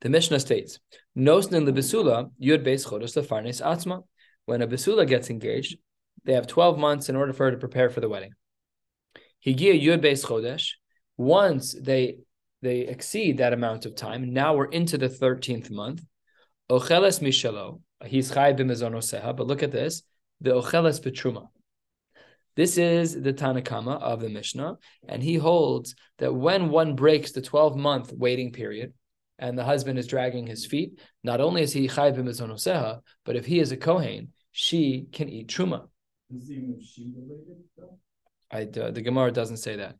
The 0.00 0.08
Mishnah 0.10 0.40
states, 0.40 0.80
Nosnin 1.16 1.66
lebesula 1.68 2.30
yud 2.40 2.64
beis 2.64 2.86
chodos 2.86 3.16
lefarnes 3.16 3.62
atzma. 3.62 4.02
When 4.44 4.60
a 4.60 4.66
besula 4.66 5.06
gets 5.06 5.30
engaged, 5.30 5.78
they 6.24 6.34
have 6.34 6.46
twelve 6.46 6.78
months 6.78 7.08
in 7.08 7.16
order 7.16 7.32
for 7.32 7.46
her 7.46 7.52
to 7.52 7.56
prepare 7.56 7.88
for 7.88 8.00
the 8.00 8.08
wedding. 8.08 8.32
Higia 9.46 9.80
yud 9.82 10.02
beis 10.02 10.24
chodesh. 10.24 10.72
Once 11.16 11.74
they 11.80 12.18
they 12.60 12.80
exceed 12.80 13.38
that 13.38 13.52
amount 13.52 13.86
of 13.86 13.94
time, 13.94 14.32
now 14.32 14.54
we're 14.54 14.66
into 14.66 14.98
the 14.98 15.08
thirteenth 15.08 15.70
month. 15.70 16.02
Ocheles 16.70 17.20
mishalo. 17.20 17.80
He's 18.06 18.30
chayv 18.30 18.58
b'mezonoseha. 18.58 19.36
But 19.36 19.46
look 19.46 19.62
at 19.62 19.72
this. 19.72 20.02
The 20.40 20.50
ocheles 20.50 21.00
betruma. 21.00 21.48
This 22.56 22.78
is 22.78 23.20
the 23.20 23.32
Tanakama 23.32 24.00
of 24.00 24.20
the 24.20 24.28
Mishnah, 24.28 24.78
and 25.08 25.22
he 25.22 25.34
holds 25.34 25.96
that 26.18 26.32
when 26.32 26.70
one 26.70 26.94
breaks 26.94 27.32
the 27.32 27.42
12 27.42 27.76
month 27.76 28.12
waiting 28.12 28.52
period 28.52 28.92
and 29.40 29.58
the 29.58 29.64
husband 29.64 29.98
is 29.98 30.06
dragging 30.06 30.46
his 30.46 30.64
feet, 30.64 31.00
not 31.24 31.40
only 31.40 31.62
is 31.62 31.72
he 31.72 31.88
chayv 31.88 32.16
b'mezonoseha, 32.16 33.00
but 33.24 33.34
if 33.34 33.44
he 33.44 33.58
is 33.58 33.72
a 33.72 33.76
Kohen, 33.76 34.32
she 34.52 35.06
can 35.10 35.28
eat 35.28 35.48
truma. 35.48 35.88
Is 36.34 36.50
even 36.50 36.80
she 36.80 37.12
related 37.16 37.64
though? 37.76 37.98
I, 38.50 38.62
uh, 38.62 38.92
the 38.92 39.02
Gemara 39.02 39.32
doesn't 39.32 39.56
say 39.56 39.76
that. 39.76 39.96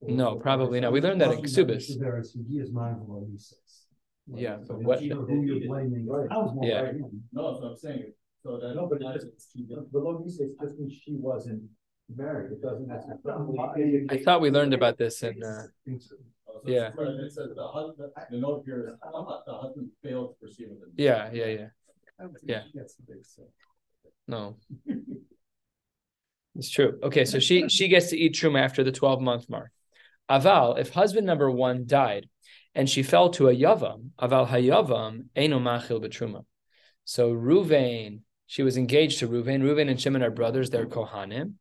No, 0.00 0.36
probably 0.36 0.78
not. 0.78 0.92
We 0.92 1.00
learned 1.00 1.20
that 1.20 1.32
in 1.32 1.42
Ksubis. 1.42 1.98
There 4.30 4.60
is, 4.60 4.68
he 4.68 4.68
is 4.68 4.68
mindful 4.68 4.68
of 4.68 4.68
these 4.68 4.68
things. 4.68 4.68
Yeah, 4.68 4.68
So 4.68 4.74
but 4.74 4.82
what? 4.84 5.02
you 5.02 5.10
know 5.10 5.22
Who 5.22 5.42
you're 5.42 5.66
blaming. 5.68 6.06
Right. 6.06 6.28
I 6.30 6.38
was 6.38 6.54
more 6.54 6.64
Yeah. 6.64 6.82
blaming. 6.82 7.22
No, 7.32 7.50
that's 7.50 7.62
what 7.62 7.70
I'm 7.70 7.76
saying, 7.76 8.12
so 8.42 8.58
that. 8.60 8.74
No, 8.74 8.86
but 8.88 8.98
that 9.00 9.14
it's 9.16 9.24
is- 9.24 9.48
she 9.52 9.64
The 9.66 9.76
did- 9.76 9.92
the 9.92 9.98
law 9.98 10.22
says 10.26 10.50
just 10.60 10.78
means 10.78 10.92
she 10.94 11.14
wasn't 11.16 11.62
married, 12.14 12.52
it 12.52 12.62
doesn't 12.62 12.86
necessarily. 12.88 14.06
I 14.10 14.22
thought 14.22 14.40
we 14.40 14.50
learned 14.50 14.74
about 14.74 14.96
this 14.98 15.22
in. 15.22 15.42
Uh, 15.42 15.62
so. 15.98 16.16
oh, 16.48 16.60
Yeah. 16.66 16.88
it's- 16.88 16.98
It 16.98 17.32
says 17.32 17.54
the 17.54 17.68
husband, 17.68 18.12
the 18.30 18.38
note 18.38 18.62
here 18.64 18.88
is, 18.88 18.98
the 19.46 19.54
husband 19.54 19.90
failed 20.02 20.34
to 20.34 20.40
proceed 20.40 20.68
with 20.70 20.82
it. 20.88 20.88
yeah, 20.96 21.30
yeah, 21.32 21.46
yeah. 21.46 21.68
I 22.20 22.24
Yeah. 22.42 22.62
she 22.64 22.72
the 22.78 22.86
big 23.06 23.24
say. 23.24 23.44
No. 24.26 24.56
It's 26.56 26.70
true. 26.70 26.98
Okay, 27.04 27.24
so 27.24 27.38
she 27.38 27.68
she 27.68 27.86
gets 27.88 28.10
to 28.10 28.16
eat 28.18 28.34
truma 28.34 28.60
after 28.60 28.82
the 28.82 28.90
12 28.90 29.20
month 29.20 29.48
mark. 29.48 29.70
Aval, 30.28 30.76
if 30.78 30.90
husband 30.90 31.24
number 31.26 31.48
one 31.50 31.86
died 31.86 32.28
and 32.78 32.88
she 32.88 33.02
fell 33.02 33.30
to 33.30 33.48
a 33.48 33.54
yavam, 33.54 34.10
aval 34.20 34.48
hayavam 34.48 35.24
eno 35.34 35.58
machil 35.58 36.00
betruma. 36.00 36.44
So 37.04 37.34
Ruvain, 37.34 38.20
she 38.46 38.62
was 38.62 38.76
engaged 38.76 39.18
to 39.18 39.26
Ruvain. 39.26 39.62
Ruvain 39.62 39.90
and 39.90 40.00
Shimon 40.00 40.22
are 40.22 40.30
brothers, 40.30 40.70
they're 40.70 40.86
Kohanim. 40.86 41.54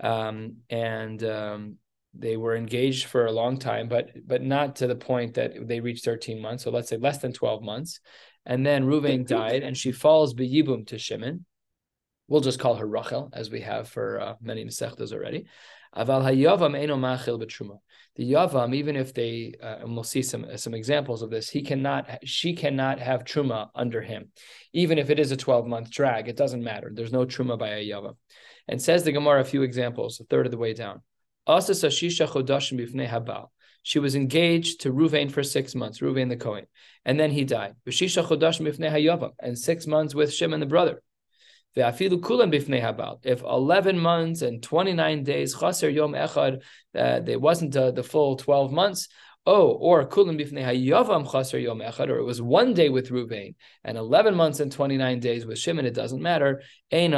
Um, 0.00 0.56
and 0.68 1.22
um, 1.22 1.76
they 2.14 2.36
were 2.36 2.56
engaged 2.56 3.04
for 3.06 3.26
a 3.26 3.32
long 3.32 3.58
time, 3.58 3.86
but 3.88 4.10
but 4.26 4.42
not 4.42 4.76
to 4.76 4.88
the 4.88 4.96
point 4.96 5.34
that 5.34 5.68
they 5.68 5.78
reached 5.78 6.04
13 6.04 6.42
months. 6.42 6.64
So 6.64 6.72
let's 6.72 6.88
say 6.88 6.96
less 6.96 7.18
than 7.18 7.32
12 7.32 7.62
months. 7.62 8.00
And 8.44 8.66
then 8.66 8.86
Ruvain 8.86 9.24
died, 9.24 9.62
and 9.62 9.76
she 9.76 9.92
falls 9.92 10.34
beyibum 10.34 10.88
to 10.88 10.98
Shimon. 10.98 11.44
We'll 12.26 12.40
just 12.40 12.58
call 12.58 12.74
her 12.74 12.86
Rachel, 12.88 13.30
as 13.32 13.50
we 13.50 13.60
have 13.60 13.88
for 13.88 14.20
uh, 14.20 14.34
many 14.42 14.64
Nesechtas 14.64 15.12
already. 15.12 15.46
Aval 15.94 16.24
hayavam 16.24 16.76
eno 16.76 16.96
machil 16.96 17.40
betruma. 17.40 17.78
The 18.16 18.32
yavam, 18.32 18.74
even 18.74 18.96
if 18.96 19.14
they, 19.14 19.54
uh, 19.62 19.76
and 19.80 19.94
we'll 19.94 20.04
see 20.04 20.22
some 20.22 20.44
some 20.56 20.74
examples 20.74 21.22
of 21.22 21.30
this, 21.30 21.48
he 21.48 21.62
cannot, 21.62 22.18
she 22.24 22.54
cannot 22.54 22.98
have 22.98 23.24
truma 23.24 23.68
under 23.74 24.02
him, 24.02 24.32
even 24.72 24.98
if 24.98 25.10
it 25.10 25.18
is 25.18 25.30
a 25.30 25.36
twelve 25.36 25.66
month 25.66 25.90
drag. 25.90 26.28
It 26.28 26.36
doesn't 26.36 26.62
matter. 26.62 26.90
There's 26.92 27.12
no 27.12 27.24
truma 27.24 27.58
by 27.58 27.68
a 27.68 27.88
yavam. 27.88 28.16
And 28.68 28.82
says 28.82 29.04
the 29.04 29.12
Gemara 29.12 29.40
a 29.40 29.44
few 29.44 29.62
examples, 29.62 30.20
a 30.20 30.24
third 30.24 30.46
of 30.46 30.52
the 30.52 30.58
way 30.58 30.74
down. 30.74 31.02
She 33.82 33.98
was 33.98 34.14
engaged 34.14 34.80
to 34.82 34.92
Ruvain 34.92 35.32
for 35.32 35.42
six 35.42 35.74
months, 35.74 36.00
Ruvain 36.00 36.28
the 36.28 36.36
Kohen, 36.36 36.66
and 37.04 37.18
then 37.18 37.30
he 37.30 37.44
died. 37.44 37.74
And 39.42 39.58
six 39.58 39.86
months 39.86 40.14
with 40.14 40.32
Shimon 40.34 40.60
the 40.60 40.66
brother. 40.66 41.02
If 41.76 43.42
eleven 43.42 43.98
months 43.98 44.42
and 44.42 44.62
twenty 44.62 44.92
nine 44.92 45.22
days 45.22 45.54
chaser 45.54 45.88
yom 45.88 46.12
echad, 46.12 46.62
uh, 46.94 47.20
there 47.20 47.38
wasn't 47.38 47.76
uh, 47.76 47.92
the 47.92 48.02
full 48.02 48.36
twelve 48.36 48.72
months. 48.72 49.08
Oh, 49.46 49.70
or 49.70 50.06
kulam 50.06 50.38
bifnei 50.38 50.64
hayavam 50.64 51.30
chaser 51.30 51.58
yom 51.58 51.78
echad, 51.78 52.08
or 52.08 52.18
it 52.18 52.24
was 52.24 52.42
one 52.42 52.74
day 52.74 52.88
with 52.88 53.10
Ruvain 53.10 53.54
and 53.84 53.96
eleven 53.96 54.34
months 54.34 54.60
and 54.60 54.72
twenty 54.72 54.96
nine 54.96 55.20
days 55.20 55.46
with 55.46 55.58
Shimon. 55.58 55.86
It 55.86 55.94
doesn't 55.94 56.20
matter. 56.20 56.62
This 56.90 57.12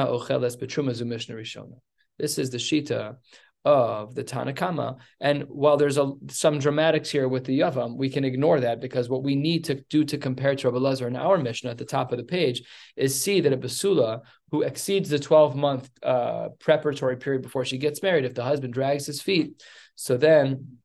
is 2.38 2.50
the 2.50 2.58
shita 2.58 3.16
of 3.64 4.14
the 4.14 4.24
Tanakama. 4.24 4.96
And 5.20 5.44
while 5.44 5.76
there's 5.76 5.98
a, 5.98 6.12
some 6.28 6.58
dramatics 6.58 7.10
here 7.10 7.28
with 7.28 7.44
the 7.44 7.60
Yavam, 7.60 7.96
we 7.96 8.10
can 8.10 8.24
ignore 8.24 8.60
that 8.60 8.80
because 8.80 9.08
what 9.08 9.22
we 9.22 9.36
need 9.36 9.64
to 9.64 9.76
do 9.88 10.04
to 10.04 10.18
compare 10.18 10.54
to 10.56 10.68
Rabbi 10.68 10.78
Lazar 10.78 11.06
in 11.06 11.16
our 11.16 11.38
Mishnah 11.38 11.70
at 11.70 11.78
the 11.78 11.84
top 11.84 12.10
of 12.12 12.18
the 12.18 12.24
page 12.24 12.62
is 12.96 13.20
see 13.20 13.40
that 13.40 13.52
a 13.52 13.56
Basula 13.56 14.22
who 14.50 14.62
exceeds 14.62 15.08
the 15.08 15.18
12 15.18 15.54
month 15.54 15.88
uh, 16.02 16.48
preparatory 16.58 17.16
period 17.16 17.42
before 17.42 17.64
she 17.64 17.78
gets 17.78 18.02
married, 18.02 18.24
if 18.24 18.34
the 18.34 18.44
husband 18.44 18.74
drags 18.74 19.06
his 19.06 19.22
feet, 19.22 19.62
so 19.94 20.16
then 20.16 20.78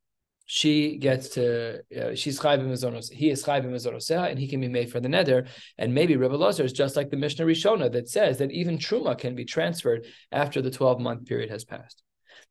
she 0.50 0.96
gets 0.98 1.30
to 1.30 1.82
uh, 1.96 2.16
she's 2.16 2.40
chayvim 2.40 2.70
mizonos. 2.70 3.12
He 3.12 3.30
is 3.30 3.44
chayvim 3.44 3.72
mizonoseh, 3.72 4.30
and 4.30 4.40
he 4.40 4.48
can 4.48 4.62
be 4.62 4.70
made 4.70 4.90
for 4.90 5.02
the 5.02 5.10
neder. 5.10 5.50
And 5.78 5.94
maybe 5.94 6.16
Rebbe 6.16 6.36
Lazar 6.36 6.63
is 6.63 6.72
just 6.72 6.96
like 6.96 7.10
the 7.10 7.18
Mishnah 7.18 7.46
Rishona 7.46 7.92
that 7.92 8.08
says 8.08 8.38
that 8.38 8.52
even 8.52 8.78
truma 8.78 9.18
can 9.18 9.36
be 9.36 9.44
transferred 9.44 10.08
after 10.32 10.62
the 10.62 10.72
twelve 10.72 11.02
month 11.02 11.26
period 11.26 11.50
has 11.50 11.66
passed. 11.66 12.02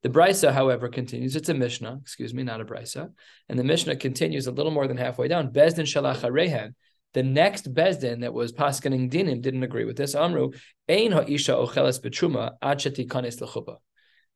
The 0.07 0.13
Brisa, 0.13 0.53
however, 0.53 0.89
continues. 0.89 1.35
It's 1.35 1.49
a 1.49 1.55
Mishnah, 1.55 1.99
excuse 2.01 2.33
me, 2.33 2.45
not 2.45 2.61
a 2.61 2.65
Brisa. 2.65 3.11
And 3.49 3.59
the 3.59 3.65
Mishnah 3.65 3.97
continues 3.97 4.47
a 4.47 4.53
little 4.53 4.71
more 4.71 4.87
than 4.87 4.97
halfway 4.97 5.27
down. 5.27 5.53
Bezdin 5.53 5.81
shalach 5.81 6.21
harehan. 6.21 6.75
The 7.15 7.25
next 7.25 7.75
Bezdin 7.75 8.21
that 8.21 8.33
was 8.33 8.53
paskening 8.53 9.11
dinim 9.11 9.43
didn't 9.43 9.65
agree 9.65 9.85
with 9.85 9.97
this. 9.97 10.15
Amru 10.15 10.53
ein 10.89 11.11
ha'isha 11.11 11.57
ocheles 11.67 12.01
betruma 12.01 12.53
ad 12.63 12.79
shetikanes 12.79 13.41
lechuppah. 13.41 13.79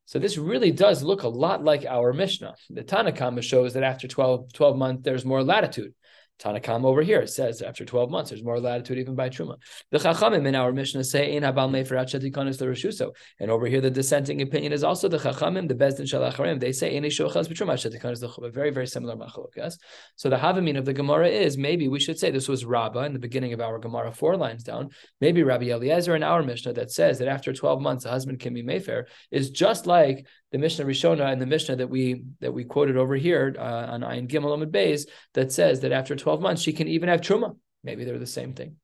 So 0.06 0.18
this 0.18 0.36
really 0.36 0.72
does 0.72 1.04
look 1.04 1.22
a 1.22 1.28
lot 1.28 1.62
like 1.62 1.84
our 1.84 2.12
Mishnah. 2.12 2.56
The 2.70 2.82
Tanakhama 2.82 3.40
shows 3.40 3.74
that 3.74 3.84
after 3.84 4.08
12, 4.08 4.52
12 4.52 4.76
months, 4.76 5.02
there's 5.04 5.24
more 5.24 5.44
latitude. 5.44 5.94
Tanakam 6.40 6.84
over 6.84 7.02
here 7.02 7.26
says 7.26 7.60
after 7.62 7.84
12 7.84 8.10
months, 8.10 8.30
there's 8.30 8.42
more 8.42 8.58
latitude 8.58 8.98
even 8.98 9.14
by 9.14 9.28
Truma. 9.28 9.56
The 9.90 9.98
Chachamim 9.98 10.46
in 10.46 10.54
our 10.54 10.72
Mishnah 10.72 11.04
say, 11.04 11.36
Ein 11.36 11.42
Habal 11.42 11.70
the 11.70 13.12
And 13.40 13.50
over 13.50 13.66
here, 13.66 13.80
the 13.80 13.90
dissenting 13.90 14.40
opinion 14.40 14.72
is 14.72 14.82
also 14.82 15.08
the 15.08 15.18
Chachamim, 15.18 15.68
the 15.68 15.74
Bezdin 15.74 16.02
Shalacharim. 16.02 16.58
They 16.58 16.72
say, 16.72 16.96
Ein 16.96 17.02
the 17.02 18.50
Very, 18.52 18.70
very 18.70 18.86
similar 18.86 19.16
machlok, 19.16 19.56
yes? 19.56 19.76
So 20.16 20.30
the 20.30 20.36
Havamin 20.36 20.78
of 20.78 20.84
the 20.84 20.94
Gemara 20.94 21.28
is 21.28 21.58
maybe 21.58 21.88
we 21.88 22.00
should 22.00 22.18
say 22.18 22.30
this 22.30 22.48
was 22.48 22.64
Rabbah 22.64 23.04
in 23.04 23.12
the 23.12 23.18
beginning 23.18 23.52
of 23.52 23.60
our 23.60 23.78
Gemara, 23.78 24.12
four 24.12 24.36
lines 24.36 24.64
down. 24.64 24.90
Maybe 25.20 25.42
Rabbi 25.42 25.66
Eliezer 25.66 26.16
in 26.16 26.22
our 26.22 26.42
Mishnah 26.42 26.74
that 26.74 26.90
says 26.90 27.18
that 27.18 27.28
after 27.28 27.52
12 27.52 27.80
months, 27.80 28.04
a 28.04 28.10
husband 28.10 28.40
can 28.40 28.54
be 28.54 28.62
Mayfair 28.62 29.06
is 29.30 29.50
just 29.50 29.86
like 29.86 30.26
the 30.52 30.58
Mishnah 30.58 30.84
Rishona 30.84 31.32
and 31.32 31.40
the 31.40 31.46
Mishnah 31.46 31.76
that 31.76 31.90
we 31.90 32.24
that 32.40 32.52
we 32.52 32.64
quoted 32.64 32.96
over 32.96 33.14
here 33.14 33.54
uh, 33.58 33.62
on 33.62 34.00
Ayin 34.00 34.28
Gimel 34.28 34.54
Amid 34.54 34.72
Beis 34.72 35.06
that 35.34 35.52
says 35.52 35.80
that 35.80 35.92
after 35.92 36.16
12 36.16 36.40
months 36.40 36.62
she 36.62 36.72
can 36.72 36.88
even 36.88 37.08
have 37.08 37.20
truma. 37.20 37.56
Maybe 37.84 38.04
they're 38.04 38.18
the 38.18 38.26
same 38.26 38.54
thing. 38.54 38.76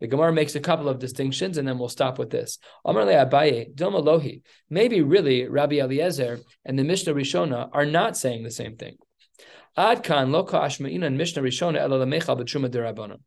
The 0.00 0.06
Gemara 0.06 0.32
makes 0.32 0.54
a 0.54 0.60
couple 0.60 0.88
of 0.88 0.98
distinctions, 0.98 1.58
and 1.58 1.68
then 1.68 1.78
we'll 1.78 1.90
stop 1.90 2.18
with 2.18 2.30
this. 2.30 2.58
Maybe 4.70 5.02
really 5.02 5.46
Rabbi 5.46 5.76
Eliezer 5.76 6.40
and 6.64 6.78
the 6.78 6.84
Mishnah 6.84 7.12
Rishona 7.12 7.68
are 7.72 7.84
not 7.84 8.16
saying 8.16 8.42
the 8.42 8.50
same 8.50 8.76
thing. 8.76 8.96
Lo 9.76 9.92
Mishnah 10.00 11.42
Rishona. 11.42 13.18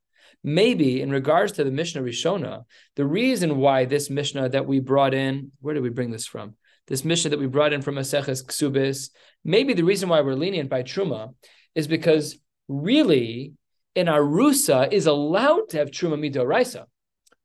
Maybe 0.45 1.01
in 1.01 1.09
regards 1.11 1.51
to 1.53 1.63
the 1.63 1.71
Mishnah 1.71 2.01
Rishona, 2.01 2.63
the 2.95 3.05
reason 3.05 3.57
why 3.57 3.85
this 3.85 4.09
Mishnah 4.09 4.49
that 4.49 4.65
we 4.65 4.79
brought 4.79 5.13
in, 5.13 5.51
where 5.61 5.75
did 5.75 5.83
we 5.83 5.89
bring 5.89 6.09
this 6.11 6.25
from? 6.25 6.55
This 6.87 7.05
Mishnah 7.05 7.31
that 7.31 7.39
we 7.39 7.47
brought 7.47 7.73
in 7.73 7.81
from 7.81 7.95
Maseches 7.95 8.45
Ksubis, 8.45 9.09
maybe 9.43 9.73
the 9.73 9.83
reason 9.83 10.09
why 10.09 10.21
we're 10.21 10.35
lenient 10.35 10.69
by 10.69 10.83
Truma 10.83 11.33
is 11.75 11.87
because 11.87 12.37
really 12.67 13.53
in 13.95 14.07
Arusa 14.07 14.91
is 14.91 15.05
allowed 15.05 15.69
to 15.69 15.77
have 15.77 15.91
Truma 15.91 16.17
Midoraisa. 16.17 16.85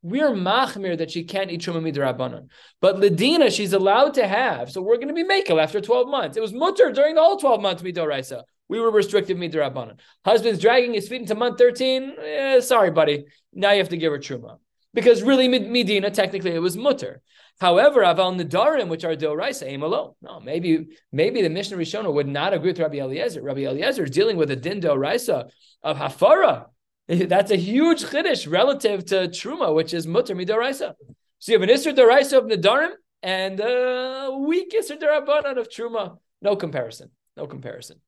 We're 0.03 0.31
machmir 0.31 0.97
that 0.99 1.11
she 1.11 1.25
can't 1.25 1.51
eat 1.51 1.61
Truma 1.61 1.83
Midorabanan. 1.83 2.49
But 2.81 2.97
Ladina, 2.97 3.55
she's 3.55 3.73
allowed 3.73 4.15
to 4.15 4.27
have. 4.27 4.71
So 4.71 4.81
we're 4.81 4.97
going 4.97 5.09
to 5.09 5.15
be 5.15 5.25
Makel 5.25 5.63
after 5.63 5.81
12 5.81 6.09
months. 6.09 6.37
It 6.37 6.41
was 6.41 6.53
mutter 6.53 6.93
during 6.93 7.17
the 7.17 7.21
whole 7.21 7.37
12 7.37 7.61
months 7.61 7.83
Midoraisa. 7.83 8.43
We 8.69 8.81
were 8.81 8.91
restrictive 8.91 9.39
Midorabanan. 9.39 9.99
Husband's 10.25 10.61
dragging 10.61 10.95
his 10.95 11.09
feet 11.09 11.23
into 11.23 11.35
month 11.35 11.59
13. 11.59 12.15
Eh, 12.23 12.61
sorry, 12.61 12.91
buddy. 12.91 13.25
Now 13.53 13.73
you 13.73 13.79
have 13.79 13.89
to 13.89 13.97
give 13.97 14.13
her 14.13 14.19
Truma. 14.19 14.59
Because 14.95 15.23
really, 15.23 15.49
Medina, 15.49 16.11
technically, 16.11 16.53
it 16.53 16.61
was 16.61 16.77
mutter. 16.77 17.21
However, 17.61 18.03
aval 18.03 18.41
nedarim, 18.41 18.89
which 18.89 19.05
are 19.05 19.15
doraisa, 19.15 19.67
aim 19.67 19.83
alone. 19.83 20.13
No, 20.23 20.41
maybe 20.41 20.87
maybe 21.13 21.43
the 21.43 21.51
Mishnah 21.51 21.77
Rishona 21.77 22.13
would 22.13 22.29
not 22.29 22.55
agree 22.55 22.71
with 22.71 22.79
Rabbi 22.79 22.99
Eliezer. 22.99 23.43
Rabbi 23.43 23.63
Eliezer 23.63 24.05
is 24.05 24.11
dealing 24.11 24.37
with 24.37 24.51
a 24.51 24.57
din 24.57 24.81
doraisa 24.81 25.51
of 25.83 25.99
hafara. 25.99 26.67
That's 27.09 27.51
a 27.51 27.57
huge 27.57 28.05
chiddush 28.05 28.51
relative 28.51 29.05
to 29.07 29.29
truma, 29.29 29.75
which 29.75 29.93
is 29.93 30.07
mutter 30.07 30.37
midoraisa. 30.37 30.95
So 31.41 31.53
you 31.53 31.59
have 31.59 31.69
an 31.69 31.75
isser 31.75 31.95
doraisa 31.95 32.39
of 32.39 32.45
nedarim 32.45 32.93
and 33.23 33.59
a 33.61 34.37
weak 34.39 34.73
isser 34.73 34.99
darabanan 34.99 35.59
of 35.59 35.69
truma. 35.69 36.19
No 36.41 36.55
comparison. 36.55 37.11
No 37.37 37.47
comparison. 37.47 38.01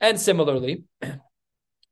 And 0.00 0.20
similarly. 0.20 0.84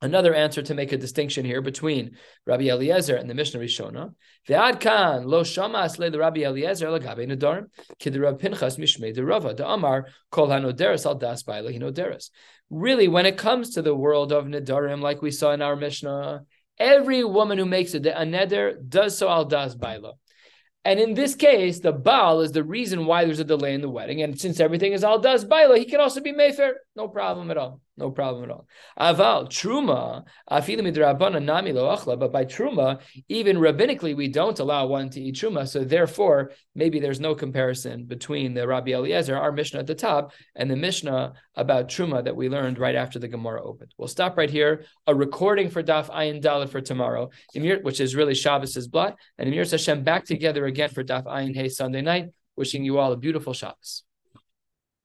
Another 0.05 0.35
answer 0.35 0.61
to 0.61 0.75
make 0.75 0.93
a 0.93 0.99
distinction 0.99 1.47
here 1.47 1.63
between 1.63 2.19
Rabbi 2.45 2.65
Eliezer 2.65 3.17
and 3.17 3.29
the 3.29 3.33
Mishnah 3.33 3.59
Rishona. 3.59 4.13
Ve'ad 4.47 4.79
kan 4.79 5.27
lo 5.27 5.43
shamas 5.43 5.99
le 5.99 6.11
Rabbi 6.11 6.41
Eliezer 6.41 6.89
lagabe 6.89 7.27
nedarim 7.27 7.69
kid 7.99 8.13
Pinchas 8.13 8.77
mishmei 8.77 9.15
de 9.15 9.55
the 9.55 9.67
Amar 9.67 10.09
kol 10.31 10.49
hanoderes 10.49 11.07
al 11.07 11.15
das 11.15 11.43
hinoderes. 11.43 12.29
Really, 12.69 13.09
when 13.09 13.25
it 13.25 13.39
comes 13.39 13.71
to 13.71 13.81
the 13.81 13.95
world 13.95 14.31
of 14.31 14.45
nedarim, 14.45 15.01
like 15.01 15.23
we 15.23 15.31
saw 15.31 15.53
in 15.53 15.63
our 15.63 15.75
Mishnah, 15.75 16.43
every 16.79 17.25
woman 17.25 17.57
who 17.57 17.65
makes 17.65 17.95
a, 17.95 17.97
a 17.97 18.27
neder 18.27 18.77
does 18.87 19.17
so 19.17 19.31
al 19.31 19.47
das 19.47 19.75
baila. 19.75 20.13
And 20.85 21.01
in 21.01 21.15
this 21.15 21.35
case, 21.35 21.81
the 21.81 21.93
Baal 21.93 22.43
is 22.43 22.53
the 22.53 22.63
reason 22.63 23.07
why 23.07 23.25
there's 23.25 23.41
a 23.41 23.45
delay 23.45 23.73
in 23.73 23.81
the 23.81 23.89
wedding. 23.89 24.21
And 24.21 24.39
since 24.39 24.61
everything 24.61 24.93
is 24.93 25.03
al 25.03 25.19
das 25.19 25.45
baila, 25.45 25.79
he 25.79 25.87
can 25.87 26.01
also 26.01 26.21
be 26.21 26.33
Mayfair. 26.33 26.75
No 26.97 27.09
problem 27.09 27.51
at 27.51 27.57
all. 27.57 27.81
No 27.97 28.13
problem 28.13 28.45
at 28.45 28.51
all. 28.51 28.69
Aval 28.99 29.49
truma 29.49 30.25
nami 31.45 31.73
lo 31.73 31.97
achla. 31.97 32.19
But 32.19 32.33
by 32.33 32.45
truma, 32.45 33.01
even 33.29 33.57
rabbinically, 33.57 34.15
we 34.17 34.29
don't 34.29 34.61
allow 34.61 34.87
one 34.87 35.11
to 35.11 35.21
eat 35.21 35.35
truma. 35.35 35.67
So 35.67 35.83
therefore, 35.83 36.53
maybe 36.77 37.01
there's 37.01 37.19
no 37.19 37.35
comparison 37.35 38.05
between 38.05 38.55
the 38.55 38.69
Rabbi 38.69 38.93
Eliezer, 38.93 39.37
our 39.37 39.51
Mishnah 39.51 39.81
at 39.81 39.89
the 39.89 39.95
top, 39.97 40.33
and 40.55 40.71
the 40.71 40.77
Mishnah 40.77 41.33
about 41.57 41.89
truma 41.89 42.23
that 42.23 42.37
we 42.37 42.49
learned 42.49 42.79
right 42.79 42.95
after 42.95 43.19
the 43.19 43.29
Gemara 43.29 43.65
opened. 43.65 43.93
We'll 43.99 44.07
stop 44.07 44.37
right 44.37 44.51
here. 44.51 44.85
A 45.09 45.15
recording 45.15 45.71
for 45.71 45.83
Daf 45.83 46.09
Ayin 46.11 46.41
Daled 46.41 46.69
for 46.69 46.81
tomorrow, 46.81 47.31
which 47.55 48.01
is 48.01 48.15
really 48.15 48.35
Shabbos's 48.35 48.87
blood, 48.87 49.15
and 49.37 49.49
Emir 49.49 49.65
Hashem 49.65 50.05
back 50.05 50.25
together 50.27 50.67
again 50.67 50.91
for 50.91 51.03
Daf 51.03 51.25
Ayin 51.25 51.57
Hey 51.57 51.69
Sunday 51.69 52.03
night. 52.03 52.27
Wishing 52.57 52.85
you 52.85 52.99
all 52.99 53.11
a 53.11 53.17
beautiful 53.17 53.53
Shabbos. 53.53 54.05